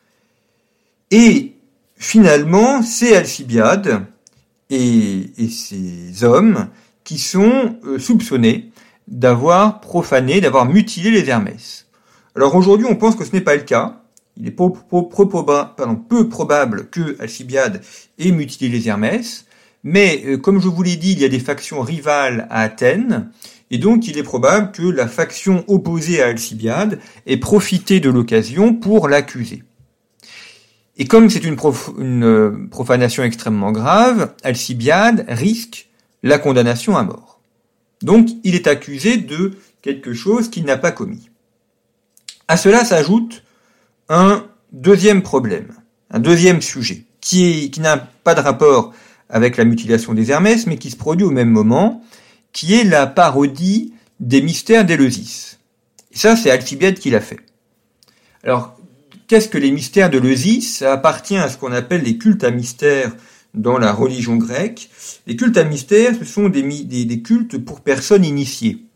Et 1.10 1.54
finalement, 1.96 2.82
c'est 2.82 3.16
Alcibiade 3.16 4.06
et, 4.72 5.32
et 5.38 5.48
ses 5.48 6.24
hommes 6.24 6.68
qui 7.04 7.18
sont 7.18 7.76
euh, 7.84 7.98
soupçonnés 7.98 8.70
d'avoir 9.06 9.80
profané, 9.80 10.40
d'avoir 10.40 10.66
mutilé 10.66 11.10
les 11.10 11.28
Hermès. 11.28 11.86
Alors 12.34 12.54
aujourd'hui, 12.54 12.86
on 12.88 12.96
pense 12.96 13.14
que 13.14 13.24
ce 13.24 13.32
n'est 13.32 13.40
pas 13.40 13.56
le 13.56 13.62
cas. 13.62 14.00
Il 14.38 14.48
est 14.48 14.50
peu, 14.50 14.70
peu 14.70 16.28
probable 16.28 16.88
que 16.90 17.20
Alcibiade 17.20 17.82
ait 18.18 18.30
mutilé 18.30 18.70
les 18.70 18.88
Hermès. 18.88 19.44
Mais 19.84 20.22
euh, 20.24 20.38
comme 20.38 20.60
je 20.60 20.68
vous 20.68 20.82
l'ai 20.82 20.96
dit, 20.96 21.12
il 21.12 21.20
y 21.20 21.24
a 21.24 21.28
des 21.28 21.38
factions 21.38 21.82
rivales 21.82 22.46
à 22.50 22.62
Athènes, 22.62 23.30
et 23.70 23.78
donc 23.78 24.06
il 24.06 24.16
est 24.16 24.22
probable 24.22 24.70
que 24.72 24.82
la 24.82 25.08
faction 25.08 25.64
opposée 25.66 26.22
à 26.22 26.28
Alcibiade 26.28 26.98
ait 27.26 27.36
profité 27.36 28.00
de 28.00 28.08
l'occasion 28.08 28.74
pour 28.74 29.08
l'accuser. 29.08 29.64
Et 31.02 31.04
comme 31.04 31.30
c'est 31.30 31.42
une, 31.42 31.56
euh, 32.22 32.68
profanation 32.70 33.24
extrêmement 33.24 33.72
grave, 33.72 34.32
Alcibiade 34.44 35.24
risque 35.26 35.88
la 36.22 36.38
condamnation 36.38 36.96
à 36.96 37.02
mort. 37.02 37.40
Donc 38.02 38.28
il 38.44 38.54
est 38.54 38.68
accusé 38.68 39.16
de 39.16 39.50
quelque 39.82 40.14
chose 40.14 40.48
qu'il 40.48 40.64
n'a 40.64 40.76
pas 40.76 40.92
commis. 40.92 41.28
À 42.46 42.56
cela 42.56 42.84
s'ajoute 42.84 43.42
un 44.08 44.46
deuxième 44.70 45.22
problème, 45.22 45.74
un 46.12 46.20
deuxième 46.20 46.62
sujet, 46.62 47.02
qui, 47.20 47.72
qui 47.72 47.80
n'a 47.80 47.96
pas 47.96 48.36
de 48.36 48.40
rapport 48.40 48.94
avec 49.28 49.56
la 49.56 49.64
mutilation 49.64 50.14
des 50.14 50.30
Hermès, 50.30 50.68
mais 50.68 50.76
qui 50.76 50.92
se 50.92 50.96
produit 50.96 51.26
au 51.26 51.32
même 51.32 51.50
moment, 51.50 52.04
qui 52.52 52.74
est 52.74 52.84
la 52.84 53.08
parodie 53.08 53.92
des 54.20 54.40
mystères 54.40 54.84
d'Éleusis. 54.84 55.58
Et 56.12 56.16
ça, 56.16 56.36
c'est 56.36 56.52
Alcibiade 56.52 57.00
qui 57.00 57.10
l'a 57.10 57.20
fait. 57.20 57.40
Alors, 58.44 58.76
qu'est-ce 59.26 59.48
que 59.48 59.58
les 59.58 59.70
mystères 59.70 60.10
de 60.10 60.20
Ça 60.60 60.92
appartient 60.92 61.36
à 61.36 61.48
ce 61.48 61.56
qu'on 61.56 61.72
appelle 61.72 62.02
les 62.02 62.18
cultes 62.18 62.44
à 62.44 62.50
mystères 62.50 63.14
dans 63.54 63.78
la 63.78 63.92
religion 63.92 64.36
grecque. 64.36 64.90
Les 65.26 65.36
cultes 65.36 65.56
à 65.56 65.64
mystères, 65.64 66.14
ce 66.18 66.24
sont 66.24 66.48
des, 66.48 67.22
cultes 67.22 67.58
pour 67.58 67.80
personnes 67.80 68.24
initiées. 68.24 68.86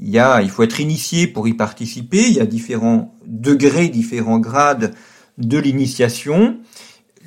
il 0.00 0.08
y 0.08 0.18
a, 0.18 0.42
il 0.42 0.50
faut 0.50 0.62
être 0.62 0.80
initié 0.80 1.26
pour 1.26 1.48
y 1.48 1.54
participer. 1.54 2.28
Il 2.28 2.34
y 2.34 2.40
a 2.40 2.46
différents 2.46 3.14
degrés, 3.26 3.88
différents 3.88 4.38
grades 4.38 4.94
de 5.38 5.58
l'initiation. 5.58 6.58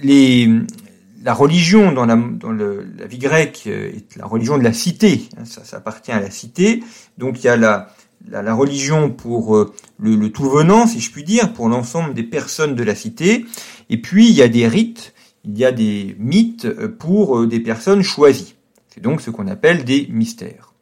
La 0.03 1.34
religion 1.34 1.91
dans 1.91 2.05
la 2.05 3.05
vie 3.05 3.19
grecque 3.19 3.67
est 3.67 4.15
la 4.17 4.25
religion 4.25 4.57
de 4.57 4.63
la 4.63 4.73
cité. 4.73 5.29
Ça, 5.45 5.63
ça 5.63 5.77
appartient 5.77 6.12
à 6.12 6.19
la 6.19 6.31
cité. 6.31 6.84
Donc 7.17 7.43
il 7.43 7.45
y 7.45 7.49
a 7.49 7.57
la, 7.57 7.93
la, 8.29 8.53
religion 8.53 9.10
pour 9.10 9.55
euh, 9.55 9.73
le, 9.99 10.29
tout 10.29 10.49
venant, 10.49 10.88
si 10.88 10.99
je 10.99 11.12
puis 11.12 11.23
dire, 11.23 11.53
pour 11.53 11.69
l'ensemble 11.69 12.13
des 12.13 12.23
personnes 12.23 12.75
de 12.75 12.84
la 12.84 12.95
cité. 12.95 13.45
Et 13.89 13.97
puis 14.01 14.29
il 14.29 14.36
y 14.36 14.41
a 14.41 14.47
des 14.47 14.67
rites, 14.67 15.13
il 15.45 15.57
y 15.57 15.65
a 15.65 15.71
des 15.71 16.15
mythes 16.19 16.69
pour 16.99 17.39
euh, 17.39 17.47
des 17.47 17.60
personnes 17.60 18.03
choisies. 18.03 18.55
C'est 18.93 19.01
donc 19.01 19.21
ce 19.21 19.29
qu'on 19.29 19.47
appelle 19.47 19.86
des 19.86 20.07
mystères. 20.10 20.73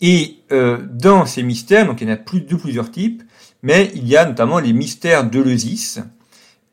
Et 0.00 0.38
euh, 0.50 0.78
dans 0.90 1.26
ces 1.26 1.42
mystères, 1.42 1.86
donc 1.86 2.00
il 2.00 2.08
y 2.08 2.10
en 2.10 2.14
a 2.14 2.16
plus 2.16 2.40
de 2.40 2.56
plusieurs 2.56 2.90
types, 2.90 3.22
mais 3.62 3.90
il 3.94 4.06
y 4.08 4.16
a 4.16 4.26
notamment 4.26 4.58
les 4.58 4.72
mystères 4.72 5.30
de 5.30 5.40
l'Eusis, 5.40 6.00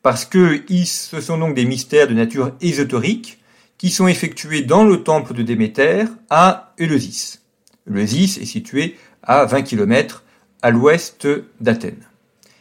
parce 0.02 0.26
que 0.26 0.64
ce 0.86 1.22
sont 1.22 1.38
donc 1.38 1.54
des 1.54 1.66
mystères 1.66 2.08
de 2.08 2.14
nature 2.14 2.54
ésotérique 2.60 3.40
qui 3.78 3.92
sont 3.92 4.08
effectués 4.08 4.64
dans 4.64 4.84
le 4.84 5.04
temple 5.04 5.34
de 5.34 5.44
Déméter 5.44 6.06
à 6.30 6.74
Eleusis. 6.80 7.42
Eleusis 7.88 8.40
est 8.42 8.46
situé 8.46 8.98
à 9.24 9.46
20 9.46 9.64
km 9.64 10.24
à 10.62 10.72
l'ouest 10.72 11.28
d'Athènes. 11.62 12.04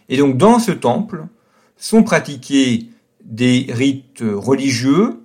Et 0.09 0.17
donc 0.17 0.37
dans 0.37 0.59
ce 0.59 0.73
temple 0.73 1.25
sont 1.77 2.03
pratiqués 2.03 2.89
des 3.25 3.67
rites 3.69 4.23
religieux 4.23 5.19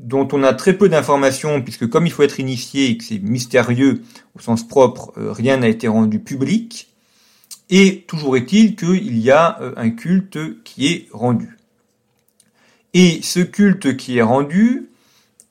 dont 0.00 0.26
on 0.32 0.42
a 0.42 0.54
très 0.54 0.72
peu 0.72 0.88
d'informations, 0.88 1.60
puisque 1.60 1.88
comme 1.88 2.06
il 2.06 2.12
faut 2.12 2.22
être 2.22 2.40
initié 2.40 2.90
et 2.90 2.96
que 2.96 3.04
c'est 3.04 3.18
mystérieux 3.18 4.02
au 4.34 4.40
sens 4.40 4.66
propre, 4.66 5.12
euh, 5.18 5.32
rien 5.32 5.58
n'a 5.58 5.68
été 5.68 5.88
rendu 5.88 6.18
public. 6.20 6.88
Et 7.68 8.04
toujours 8.08 8.36
est-il 8.36 8.76
qu'il 8.76 9.18
y 9.18 9.30
a 9.30 9.60
euh, 9.60 9.72
un 9.76 9.90
culte 9.90 10.62
qui 10.64 10.86
est 10.86 11.08
rendu. 11.12 11.58
Et 12.94 13.20
ce 13.22 13.40
culte 13.40 13.96
qui 13.96 14.18
est 14.18 14.22
rendu 14.22 14.88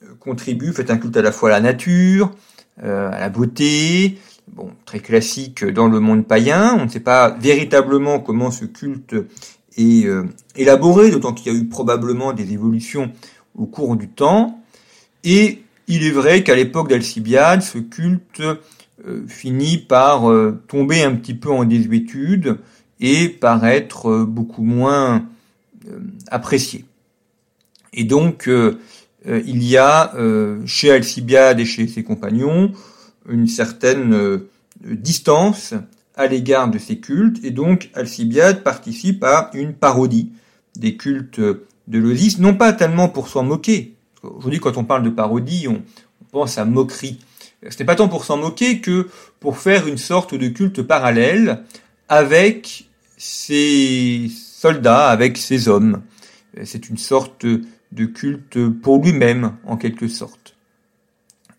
euh, 0.03 0.07
contribue, 0.19 0.73
fait 0.73 0.89
un 0.89 0.97
culte 0.97 1.15
à 1.15 1.21
la 1.21 1.31
fois 1.31 1.49
à 1.49 1.53
la 1.53 1.61
nature, 1.61 2.31
à 2.81 3.19
la 3.19 3.27
beauté, 3.27 4.17
bon, 4.53 4.71
très 4.85 4.99
classique 4.99 5.65
dans 5.65 5.87
le 5.87 5.99
monde 5.99 6.27
païen. 6.27 6.75
On 6.79 6.85
ne 6.85 6.89
sait 6.89 6.99
pas 6.99 7.31
véritablement 7.39 8.19
comment 8.19 8.51
ce 8.51 8.65
culte 8.65 9.15
est 9.77 10.07
élaboré, 10.55 11.09
d'autant 11.09 11.33
qu'il 11.33 11.53
y 11.53 11.55
a 11.55 11.57
eu 11.57 11.65
probablement 11.65 12.33
des 12.33 12.51
évolutions 12.51 13.11
au 13.55 13.65
cours 13.65 13.95
du 13.95 14.09
temps. 14.09 14.61
Et 15.23 15.63
il 15.87 16.03
est 16.05 16.11
vrai 16.11 16.43
qu'à 16.43 16.55
l'époque 16.55 16.89
d'Alcibiade, 16.89 17.61
ce 17.61 17.79
culte 17.79 18.41
euh, 18.41 19.25
finit 19.27 19.77
par 19.77 20.29
euh, 20.29 20.61
tomber 20.67 21.03
un 21.03 21.15
petit 21.15 21.33
peu 21.33 21.49
en 21.49 21.65
désuétude 21.65 22.59
et 22.99 23.27
par 23.27 23.65
être 23.65 24.09
euh, 24.09 24.25
beaucoup 24.25 24.63
moins 24.63 25.25
apprécié. 26.27 26.85
Et 27.93 28.03
donc, 28.03 28.47
il 29.25 29.63
y 29.63 29.77
a 29.77 30.13
chez 30.65 30.91
Alcibiade 30.91 31.59
et 31.59 31.65
chez 31.65 31.87
ses 31.87 32.03
compagnons 32.03 32.73
une 33.29 33.47
certaine 33.47 34.41
distance 34.81 35.73
à 36.15 36.27
l'égard 36.27 36.69
de 36.69 36.77
ces 36.77 36.99
cultes, 36.99 37.43
et 37.43 37.51
donc 37.51 37.89
Alcibiade 37.93 38.61
participe 38.63 39.23
à 39.23 39.51
une 39.53 39.73
parodie 39.73 40.31
des 40.75 40.97
cultes 40.97 41.39
de 41.39 41.97
l'Osis, 41.97 42.39
non 42.39 42.55
pas 42.55 42.73
tellement 42.73 43.09
pour 43.09 43.29
s'en 43.29 43.43
moquer. 43.43 43.95
Aujourd'hui, 44.23 44.59
quand 44.59 44.77
on 44.77 44.83
parle 44.83 45.03
de 45.03 45.09
parodie, 45.09 45.67
on, 45.67 45.81
pense 46.31 46.59
à 46.59 46.65
moquerie. 46.65 47.19
Ce 47.67 47.79
n'est 47.79 47.85
pas 47.85 47.95
tant 47.95 48.07
pour 48.07 48.23
s'en 48.23 48.37
moquer 48.37 48.81
que 48.81 49.07
pour 49.39 49.57
faire 49.57 49.87
une 49.87 49.97
sorte 49.97 50.35
de 50.35 50.47
culte 50.49 50.83
parallèle 50.83 51.63
avec 52.07 52.87
ces 53.17 54.29
soldats, 54.29 55.09
avec 55.09 55.37
ces 55.37 55.67
hommes. 55.67 56.03
C'est 56.63 56.89
une 56.89 56.99
sorte 56.99 57.45
de 57.47 58.05
culte 58.05 58.69
pour 58.81 59.01
lui-même, 59.01 59.55
en 59.65 59.77
quelque 59.77 60.07
sorte. 60.07 60.55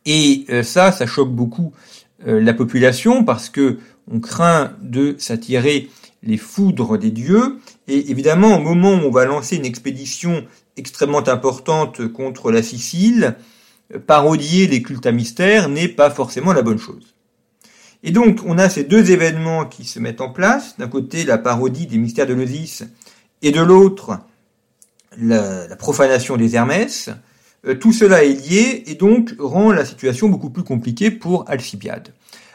Et 0.07 0.45
euh, 0.51 0.63
ça, 0.63 0.93
ça 0.93 1.07
choque 1.07 1.31
beaucoup 1.31 1.73
euh, 2.27 2.41
la 2.41 2.55
population 2.55 3.25
parce 3.25 3.49
que 3.49 3.79
on 4.11 4.21
craint 4.21 4.73
de 4.83 5.15
s'attirer 5.19 5.89
les 6.23 6.37
foudres 6.37 6.99
des 6.99 7.11
dieux. 7.11 7.59
Et 7.87 8.11
évidemment, 8.11 8.57
au 8.57 8.61
moment 8.61 8.95
où 8.95 9.07
on 9.07 9.11
va 9.11 9.25
lancer 9.25 9.57
une 9.57 9.65
expédition 9.65 10.45
extrêmement 10.77 11.27
importante 11.29 12.09
contre 12.09 12.51
la 12.51 12.63
Sicile, 12.63 13.37
parodier 14.07 14.67
les 14.67 14.83
cultes 14.83 15.07
à 15.07 15.13
mystère 15.13 15.69
n'est 15.69 15.89
pas 15.89 16.11
forcément 16.11 16.53
la 16.53 16.63
bonne 16.63 16.79
chose. 16.79 17.15
Et 18.03 18.13
donc, 18.13 18.41
on 18.47 18.59
a 18.59 18.69
ces 18.69 18.85
deux 18.85 19.11
événements 19.11 19.67
qui 19.67 19.85
se 19.85 19.99
mettent 19.99 20.21
en 20.21 20.31
place. 20.31 20.77
D'un 20.79 20.89
côté, 20.89 21.25
la 21.25 21.39
parodie 21.39 21.87
des 21.87 21.99
mystères 21.99 22.27
de 22.27 22.35
l'Osis, 22.35 22.85
et 23.43 23.53
de 23.53 23.61
l'autre, 23.61 24.19
la, 25.19 25.67
la, 25.67 25.77
profanation 25.77 26.37
des 26.37 26.57
Hermès. 26.57 27.11
Euh, 27.66 27.75
tout 27.75 27.92
cela 27.92 28.25
est 28.25 28.33
lié 28.33 28.85
et 28.87 28.94
donc 28.94 29.35
rend 29.38 29.73
la 29.73 29.85
situation 29.85 30.29
beaucoup 30.29 30.51
plus 30.51 30.62
compliquée 30.62 31.11
pour 31.11 31.49
Alcibiade. 31.49 32.09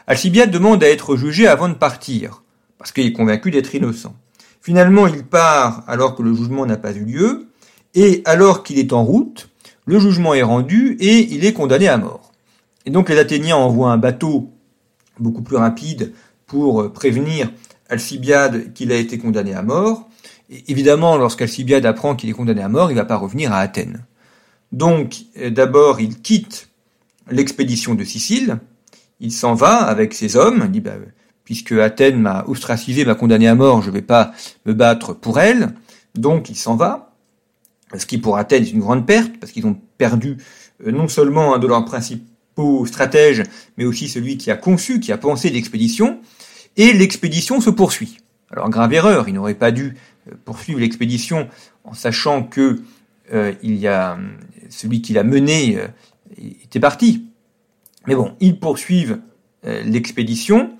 Alcibiade 0.06 0.50
demande 0.50 0.82
à 0.82 0.88
être 0.88 1.16
jugé 1.16 1.46
avant 1.46 1.68
de 1.68 1.74
partir 1.74 2.42
parce 2.78 2.92
qu'il 2.92 3.06
est 3.06 3.12
convaincu 3.12 3.50
d'être 3.50 3.74
innocent. 3.74 4.14
Finalement, 4.60 5.06
il 5.06 5.24
part 5.24 5.84
alors 5.86 6.14
que 6.16 6.22
le 6.22 6.34
jugement 6.34 6.66
n'a 6.66 6.76
pas 6.76 6.92
eu 6.92 7.04
lieu, 7.04 7.48
et 7.94 8.22
alors 8.24 8.62
qu'il 8.62 8.78
est 8.78 8.92
en 8.92 9.04
route, 9.04 9.48
le 9.86 9.98
jugement 9.98 10.34
est 10.34 10.42
rendu 10.42 10.96
et 11.00 11.32
il 11.32 11.44
est 11.44 11.52
condamné 11.52 11.88
à 11.88 11.96
mort. 11.96 12.32
Et 12.84 12.90
donc 12.90 13.08
les 13.08 13.18
Athéniens 13.18 13.56
envoient 13.56 13.92
un 13.92 13.96
bateau 13.96 14.52
beaucoup 15.18 15.42
plus 15.42 15.56
rapide 15.56 16.12
pour 16.46 16.92
prévenir 16.92 17.50
Alcibiade 17.88 18.72
qu'il 18.72 18.92
a 18.92 18.96
été 18.96 19.18
condamné 19.18 19.54
à 19.54 19.62
mort. 19.62 20.08
Et 20.50 20.64
évidemment, 20.68 21.16
lorsqu'Alcibiade 21.16 21.86
apprend 21.86 22.14
qu'il 22.14 22.28
est 22.28 22.34
condamné 22.34 22.62
à 22.62 22.68
mort, 22.68 22.90
il 22.90 22.94
ne 22.94 23.00
va 23.00 23.06
pas 23.06 23.16
revenir 23.16 23.52
à 23.52 23.58
Athènes. 23.58 24.04
Donc, 24.72 25.16
d'abord, 25.50 26.00
il 26.00 26.20
quitte 26.20 26.68
l'expédition 27.30 27.94
de 27.94 28.04
Sicile, 28.04 28.58
il 29.20 29.32
s'en 29.32 29.54
va 29.54 29.76
avec 29.76 30.14
ses 30.14 30.36
hommes, 30.36 30.62
il 30.66 30.70
dit, 30.70 30.80
bah, 30.80 30.96
puisque 31.44 31.72
Athènes 31.72 32.20
m'a 32.20 32.44
ostracisé, 32.46 33.04
m'a 33.04 33.14
condamné 33.14 33.48
à 33.48 33.54
mort, 33.54 33.80
je 33.82 33.88
ne 33.88 33.94
vais 33.94 34.02
pas 34.02 34.32
me 34.66 34.74
battre 34.74 35.14
pour 35.14 35.38
elle. 35.38 35.74
Donc 36.14 36.50
il 36.50 36.56
s'en 36.56 36.76
va, 36.76 37.14
ce 37.96 38.04
qui 38.04 38.18
pour 38.18 38.36
Athènes 38.36 38.64
est 38.64 38.72
une 38.72 38.80
grande 38.80 39.06
perte, 39.06 39.32
parce 39.38 39.52
qu'ils 39.52 39.66
ont 39.66 39.78
perdu 39.96 40.38
euh, 40.86 40.90
non 40.90 41.08
seulement 41.08 41.54
un 41.54 41.58
de 41.58 41.66
leurs 41.66 41.84
principaux 41.84 42.84
stratèges, 42.86 43.42
mais 43.76 43.84
aussi 43.84 44.08
celui 44.08 44.36
qui 44.36 44.50
a 44.50 44.56
conçu, 44.56 44.98
qui 44.98 45.12
a 45.12 45.18
pensé 45.18 45.50
l'expédition, 45.50 46.20
et 46.76 46.92
l'expédition 46.92 47.60
se 47.60 47.70
poursuit. 47.70 48.18
Alors 48.50 48.68
grave 48.68 48.92
erreur, 48.92 49.28
il 49.28 49.34
n'aurait 49.34 49.54
pas 49.54 49.70
dû 49.70 49.94
euh, 50.28 50.34
poursuivre 50.44 50.80
l'expédition 50.80 51.48
en 51.84 51.94
sachant 51.94 52.42
que 52.42 52.80
euh, 53.32 53.52
il 53.62 53.76
y 53.76 53.88
a 53.88 54.18
celui 54.68 55.02
qui 55.02 55.12
l'a 55.12 55.22
mené 55.22 55.78
était 56.36 56.80
parti. 56.80 57.26
Mais 58.06 58.14
bon, 58.14 58.34
ils 58.40 58.58
poursuivent 58.58 59.18
l'expédition 59.62 60.76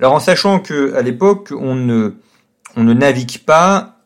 alors 0.00 0.14
en 0.14 0.20
sachant 0.20 0.60
que 0.60 0.94
à 0.94 1.02
l'époque 1.02 1.52
on 1.52 1.74
ne 1.74 2.14
on 2.74 2.84
ne 2.84 2.94
navigue 2.94 3.38
pas 3.40 3.98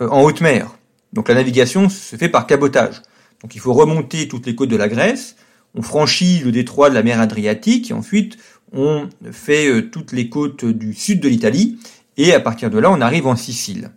euh, 0.00 0.08
en 0.08 0.22
haute 0.22 0.40
mer. 0.40 0.76
Donc 1.12 1.28
la 1.28 1.36
navigation 1.36 1.88
se 1.88 2.16
fait 2.16 2.28
par 2.28 2.48
cabotage. 2.48 3.00
Donc 3.42 3.54
il 3.54 3.60
faut 3.60 3.72
remonter 3.72 4.26
toutes 4.26 4.46
les 4.46 4.56
côtes 4.56 4.70
de 4.70 4.76
la 4.76 4.88
Grèce, 4.88 5.36
on 5.74 5.82
franchit 5.82 6.40
le 6.40 6.50
détroit 6.50 6.90
de 6.90 6.94
la 6.94 7.04
mer 7.04 7.20
Adriatique 7.20 7.92
ensuite 7.94 8.38
on 8.72 9.08
fait 9.30 9.68
euh, 9.68 9.88
toutes 9.88 10.10
les 10.10 10.28
côtes 10.28 10.64
du 10.64 10.92
sud 10.94 11.20
de 11.20 11.28
l'Italie 11.28 11.78
et 12.16 12.34
à 12.34 12.40
partir 12.40 12.68
de 12.68 12.78
là 12.78 12.90
on 12.90 13.00
arrive 13.00 13.28
en 13.28 13.36
Sicile. 13.36 13.92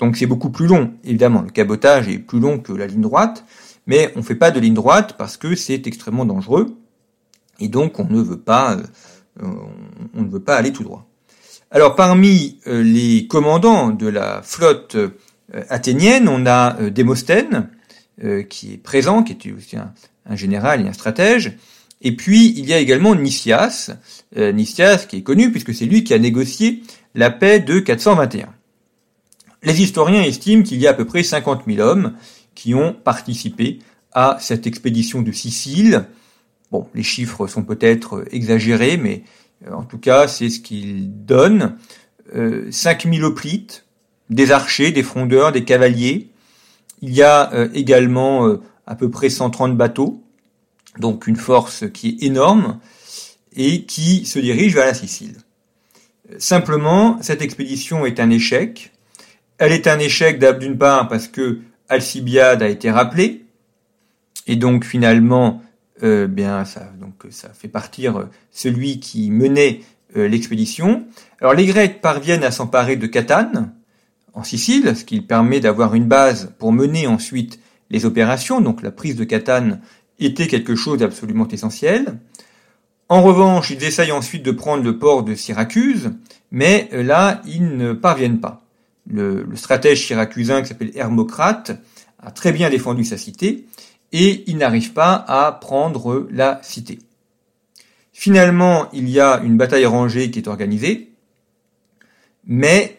Donc 0.00 0.16
c'est 0.16 0.26
beaucoup 0.26 0.50
plus 0.50 0.66
long, 0.66 0.94
évidemment. 1.04 1.42
Le 1.42 1.50
cabotage 1.50 2.08
est 2.08 2.18
plus 2.18 2.40
long 2.40 2.58
que 2.58 2.72
la 2.72 2.86
ligne 2.86 3.02
droite, 3.02 3.44
mais 3.86 4.12
on 4.16 4.20
ne 4.20 4.24
fait 4.24 4.34
pas 4.34 4.50
de 4.50 4.58
ligne 4.58 4.74
droite 4.74 5.14
parce 5.16 5.36
que 5.36 5.54
c'est 5.54 5.86
extrêmement 5.86 6.24
dangereux 6.24 6.76
et 7.60 7.68
donc 7.68 8.00
on 8.00 8.08
ne 8.08 8.20
veut 8.20 8.40
pas 8.40 8.74
euh, 8.74 8.82
euh, 9.42 9.46
on 10.14 10.22
ne 10.22 10.28
veut 10.28 10.42
pas 10.42 10.56
aller 10.56 10.72
tout 10.72 10.82
droit. 10.82 11.06
Alors 11.70 11.94
parmi 11.94 12.58
euh, 12.66 12.82
les 12.82 13.26
commandants 13.26 13.90
de 13.90 14.08
la 14.08 14.42
flotte 14.42 14.96
euh, 14.96 15.10
athénienne, 15.68 16.28
on 16.28 16.46
a 16.46 16.74
Démosthène, 16.90 17.70
qui 18.48 18.74
est 18.74 18.76
présent, 18.76 19.22
qui 19.22 19.32
est 19.32 19.52
aussi 19.52 19.76
un, 19.76 20.36
général 20.36 20.84
et 20.84 20.88
un 20.88 20.92
stratège. 20.92 21.56
Et 22.02 22.14
puis 22.14 22.52
il 22.56 22.66
y 22.66 22.74
a 22.74 22.78
également 22.78 23.14
Nicias, 23.16 23.90
Nicias 24.36 25.06
qui 25.08 25.16
est 25.16 25.22
connu 25.22 25.50
puisque 25.50 25.74
c'est 25.74 25.86
lui 25.86 26.04
qui 26.04 26.14
a 26.14 26.18
négocié 26.18 26.82
la 27.14 27.30
paix 27.30 27.58
de 27.58 27.80
421. 27.80 28.48
Les 29.62 29.82
historiens 29.82 30.22
estiment 30.22 30.62
qu'il 30.62 30.80
y 30.80 30.86
a 30.86 30.90
à 30.90 30.94
peu 30.94 31.04
près 31.04 31.22
50 31.22 31.62
000 31.66 31.80
hommes 31.80 32.14
qui 32.54 32.74
ont 32.74 32.92
participé 32.92 33.78
à 34.12 34.38
cette 34.40 34.66
expédition 34.66 35.22
de 35.22 35.32
Sicile, 35.32 36.06
Bon, 36.70 36.86
les 36.94 37.02
chiffres 37.02 37.48
sont 37.48 37.64
peut-être 37.64 38.24
exagérés, 38.30 38.96
mais 38.96 39.24
euh, 39.66 39.72
en 39.72 39.82
tout 39.82 39.98
cas, 39.98 40.28
c'est 40.28 40.48
ce 40.48 40.60
qu'ils 40.60 41.24
donnent. 41.24 41.76
Euh, 42.34 42.68
5000 42.70 43.24
hoplites, 43.24 43.86
des 44.28 44.52
archers, 44.52 44.92
des 44.92 45.02
frondeurs, 45.02 45.50
des 45.50 45.64
cavaliers. 45.64 46.30
Il 47.02 47.12
y 47.12 47.22
a 47.22 47.52
euh, 47.52 47.68
également 47.74 48.46
euh, 48.46 48.60
à 48.86 48.94
peu 48.94 49.10
près 49.10 49.30
130 49.30 49.76
bateaux, 49.76 50.22
donc 50.98 51.26
une 51.26 51.36
force 51.36 51.84
qui 51.92 52.08
est 52.08 52.26
énorme. 52.26 52.78
et 53.56 53.84
qui 53.84 54.26
se 54.26 54.38
dirige 54.38 54.74
vers 54.74 54.86
la 54.86 54.94
Sicile. 54.94 55.36
Simplement, 56.38 57.18
cette 57.20 57.42
expédition 57.42 58.06
est 58.06 58.20
un 58.20 58.30
échec. 58.30 58.92
Elle 59.60 59.72
est 59.72 59.86
un 59.86 59.98
échec 59.98 60.42
d'une 60.58 60.78
part 60.78 61.06
parce 61.06 61.28
que 61.28 61.58
Alcibiade 61.90 62.62
a 62.62 62.68
été 62.68 62.90
rappelé, 62.90 63.44
et 64.46 64.56
donc 64.56 64.86
finalement, 64.86 65.62
euh, 66.02 66.26
bien 66.26 66.64
ça, 66.64 66.90
donc 66.98 67.26
ça 67.28 67.50
fait 67.50 67.68
partir 67.68 68.26
celui 68.50 69.00
qui 69.00 69.30
menait 69.30 69.82
euh, 70.16 70.28
l'expédition. 70.28 71.04
Alors 71.42 71.52
les 71.52 71.66
Grecs 71.66 72.00
parviennent 72.00 72.42
à 72.42 72.50
s'emparer 72.50 72.96
de 72.96 73.06
Catane 73.06 73.74
en 74.32 74.44
Sicile, 74.44 74.96
ce 74.96 75.04
qui 75.04 75.20
permet 75.20 75.60
d'avoir 75.60 75.94
une 75.94 76.06
base 76.06 76.54
pour 76.58 76.72
mener 76.72 77.06
ensuite 77.06 77.60
les 77.90 78.06
opérations. 78.06 78.62
Donc 78.62 78.80
la 78.80 78.90
prise 78.90 79.16
de 79.16 79.24
Catane 79.24 79.82
était 80.18 80.46
quelque 80.46 80.74
chose 80.74 81.00
d'absolument 81.00 81.48
essentiel. 81.48 82.16
En 83.10 83.22
revanche, 83.22 83.68
ils 83.72 83.84
essayent 83.84 84.12
ensuite 84.12 84.42
de 84.42 84.52
prendre 84.52 84.84
le 84.84 84.98
port 84.98 85.22
de 85.22 85.34
Syracuse, 85.34 86.12
mais 86.50 86.88
euh, 86.94 87.02
là, 87.02 87.42
ils 87.46 87.76
ne 87.76 87.92
parviennent 87.92 88.40
pas. 88.40 88.62
Le, 89.06 89.46
stratège 89.54 90.06
syracusain 90.06 90.62
qui 90.62 90.68
s'appelle 90.68 90.92
Hermocrate 90.94 91.72
a 92.18 92.30
très 92.30 92.52
bien 92.52 92.70
défendu 92.70 93.04
sa 93.04 93.16
cité, 93.16 93.66
et 94.12 94.44
il 94.46 94.58
n'arrive 94.58 94.92
pas 94.92 95.14
à 95.28 95.52
prendre 95.52 96.26
la 96.30 96.60
cité. 96.62 96.98
Finalement, 98.12 98.88
il 98.92 99.08
y 99.08 99.20
a 99.20 99.40
une 99.42 99.56
bataille 99.56 99.86
rangée 99.86 100.30
qui 100.30 100.38
est 100.38 100.48
organisée, 100.48 101.12
mais 102.44 102.98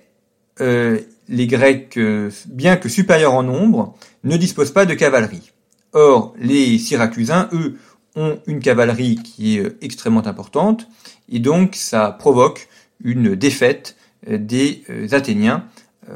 euh, 0.59 0.99
les 1.27 1.47
Grecs, 1.47 1.97
euh, 1.97 2.29
bien 2.47 2.75
que 2.77 2.89
supérieurs 2.89 3.33
en 3.33 3.43
nombre, 3.43 3.95
ne 4.23 4.37
disposent 4.37 4.71
pas 4.71 4.85
de 4.85 4.93
cavalerie. 4.93 5.51
Or, 5.93 6.33
les 6.39 6.77
Syracusains, 6.77 7.49
eux, 7.53 7.77
ont 8.15 8.39
une 8.47 8.59
cavalerie 8.59 9.15
qui 9.15 9.57
est 9.57 9.65
euh, 9.65 9.77
extrêmement 9.81 10.25
importante, 10.25 10.87
et 11.29 11.39
donc 11.39 11.75
ça 11.75 12.11
provoque 12.11 12.67
une 13.03 13.35
défaite 13.35 13.95
des 14.27 14.83
Athéniens 15.11 15.65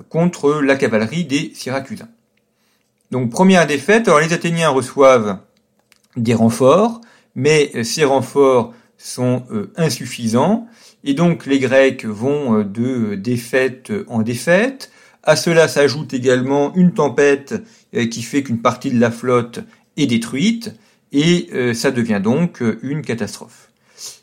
contre 0.10 0.62
la 0.62 0.75
cavalerie 0.75 1.25
des 1.25 1.51
Syracusains. 1.53 2.10
Donc 3.12 3.29
première 3.29 3.67
défaite, 3.67 4.08
alors 4.08 4.19
les 4.19 4.34
Athéniens 4.34 4.69
reçoivent 4.69 5.39
des 6.17 6.34
renforts, 6.34 7.01
mais 7.36 7.84
ces 7.84 8.03
renforts 8.03 8.73
sont 8.97 9.43
insuffisants, 9.75 10.67
et 11.03 11.13
donc 11.13 11.45
les 11.45 11.60
Grecs 11.60 12.05
vont 12.05 12.63
de 12.63 13.15
défaite 13.15 13.91
en 14.08 14.21
défaite. 14.21 14.91
À 15.23 15.36
cela 15.36 15.67
s'ajoute 15.67 16.13
également 16.13 16.73
une 16.75 16.93
tempête 16.93 17.55
qui 18.10 18.21
fait 18.23 18.41
qu'une 18.43 18.62
partie 18.62 18.91
de 18.91 18.99
la 18.99 19.12
flotte 19.12 19.60
est 19.97 20.08
détruite, 20.08 20.73
et 21.15 21.49
euh, 21.53 21.73
ça 21.73 21.91
devient 21.91 22.19
donc 22.21 22.62
euh, 22.62 22.77
une 22.81 23.01
catastrophe. 23.01 23.69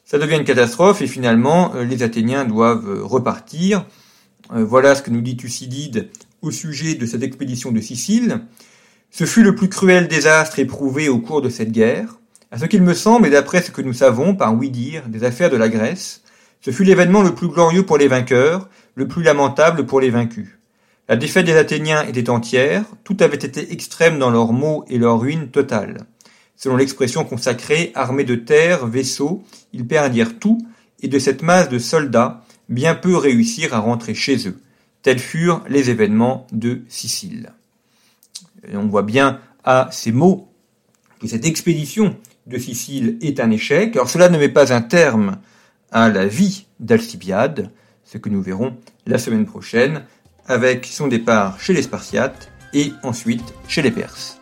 Ça 0.04 0.18
devient 0.18 0.37
une 0.37 0.44
catastrophe 0.44 1.00
et 1.00 1.06
finalement 1.06 1.74
euh, 1.74 1.85
les 1.85 2.02
Athéniens 2.02 2.44
doivent 2.44 3.02
repartir. 3.02 3.87
Voilà 4.55 4.95
ce 4.95 5.03
que 5.03 5.11
nous 5.11 5.23
dit 5.23 5.38
Thucydide 5.38 6.11
au 6.43 6.51
sujet 6.51 6.95
de 6.95 7.07
cette 7.07 7.23
expédition 7.23 7.73
de 7.73 7.81
Sicile. 7.81 8.43
Ce 9.11 9.25
fut 9.25 9.43
le 9.43 9.55
plus 9.55 9.71
cruel 9.71 10.09
désastre 10.09 10.59
éprouvé 10.59 11.09
au 11.09 11.21
cours 11.21 11.41
de 11.41 11.49
cette 11.49 11.73
guerre. 11.73 12.19
À 12.51 12.59
ce 12.59 12.67
qu'il 12.67 12.83
me 12.83 12.93
semble, 12.93 13.27
et 13.27 13.31
d'après 13.31 13.62
ce 13.62 13.71
que 13.71 13.81
nous 13.81 13.95
savons 13.95 14.35
par 14.35 14.55
oui 14.55 14.69
dire 14.69 15.09
des 15.09 15.25
affaires 15.25 15.49
de 15.49 15.57
la 15.57 15.71
Grèce, 15.71 16.23
ce 16.61 16.71
fut 16.71 16.85
l'événement 16.85 17.23
le 17.23 17.35
plus 17.35 17.49
glorieux 17.49 17.87
pour 17.87 17.97
les 17.97 18.09
vainqueurs, 18.09 18.69
le 18.95 19.09
plus 19.09 19.23
lamentable 19.23 19.87
pour 19.87 20.03
les 20.03 20.11
vaincus. 20.11 20.51
La 21.09 21.17
défaite 21.17 21.47
des 21.47 21.57
Athéniens 21.57 22.05
était 22.05 22.29
entière, 22.29 22.85
tout 23.05 23.17
avait 23.21 23.37
été 23.37 23.73
extrême 23.73 24.19
dans 24.19 24.31
leurs 24.31 24.53
maux 24.53 24.85
et 24.88 24.99
leur 24.99 25.19
ruine 25.19 25.49
totale. 25.49 26.07
Selon 26.57 26.77
l'expression 26.77 27.25
consacrée, 27.25 27.91
armés 27.95 28.25
de 28.25 28.35
terre, 28.35 28.87
vaisseaux, 28.87 29.43
ils 29.73 29.87
perdirent 29.87 30.38
tout, 30.38 30.59
et 31.01 31.09
de 31.09 31.19
cette 31.19 31.43
masse 31.43 31.71
de 31.71 31.79
soldats, 31.79 32.45
bien 32.72 32.94
peu 32.94 33.16
réussirent 33.16 33.74
à 33.74 33.78
rentrer 33.78 34.14
chez 34.14 34.48
eux. 34.48 34.61
Tels 35.02 35.18
furent 35.18 35.62
les 35.68 35.90
événements 35.90 36.46
de 36.52 36.82
Sicile. 36.88 37.52
on 38.72 38.87
voit 38.87 39.02
bien 39.02 39.40
à 39.64 39.88
ces 39.92 40.12
mots 40.12 40.48
que 41.20 41.26
cette 41.28 41.44
expédition 41.44 42.16
de 42.46 42.58
Sicile 42.58 43.18
est 43.20 43.40
un 43.40 43.50
échec. 43.50 43.94
Alors 43.94 44.11
cela 44.11 44.28
ne 44.28 44.38
met 44.38 44.48
pas 44.48 44.72
un 44.72 44.82
terme 44.82 45.38
à 45.90 46.08
la 46.08 46.26
vie 46.26 46.66
d'Alcibiade, 46.80 47.70
ce 48.04 48.18
que 48.18 48.28
nous 48.28 48.42
verrons 48.42 48.76
la 49.06 49.18
semaine 49.18 49.46
prochaine, 49.46 50.02
avec 50.46 50.87
son 50.87 51.06
départ 51.06 51.61
chez 51.61 51.72
les 51.72 51.82
Spartiates 51.82 52.50
et 52.74 52.92
ensuite 53.02 53.54
chez 53.68 53.82
les 53.82 53.90
Perses. 53.90 54.41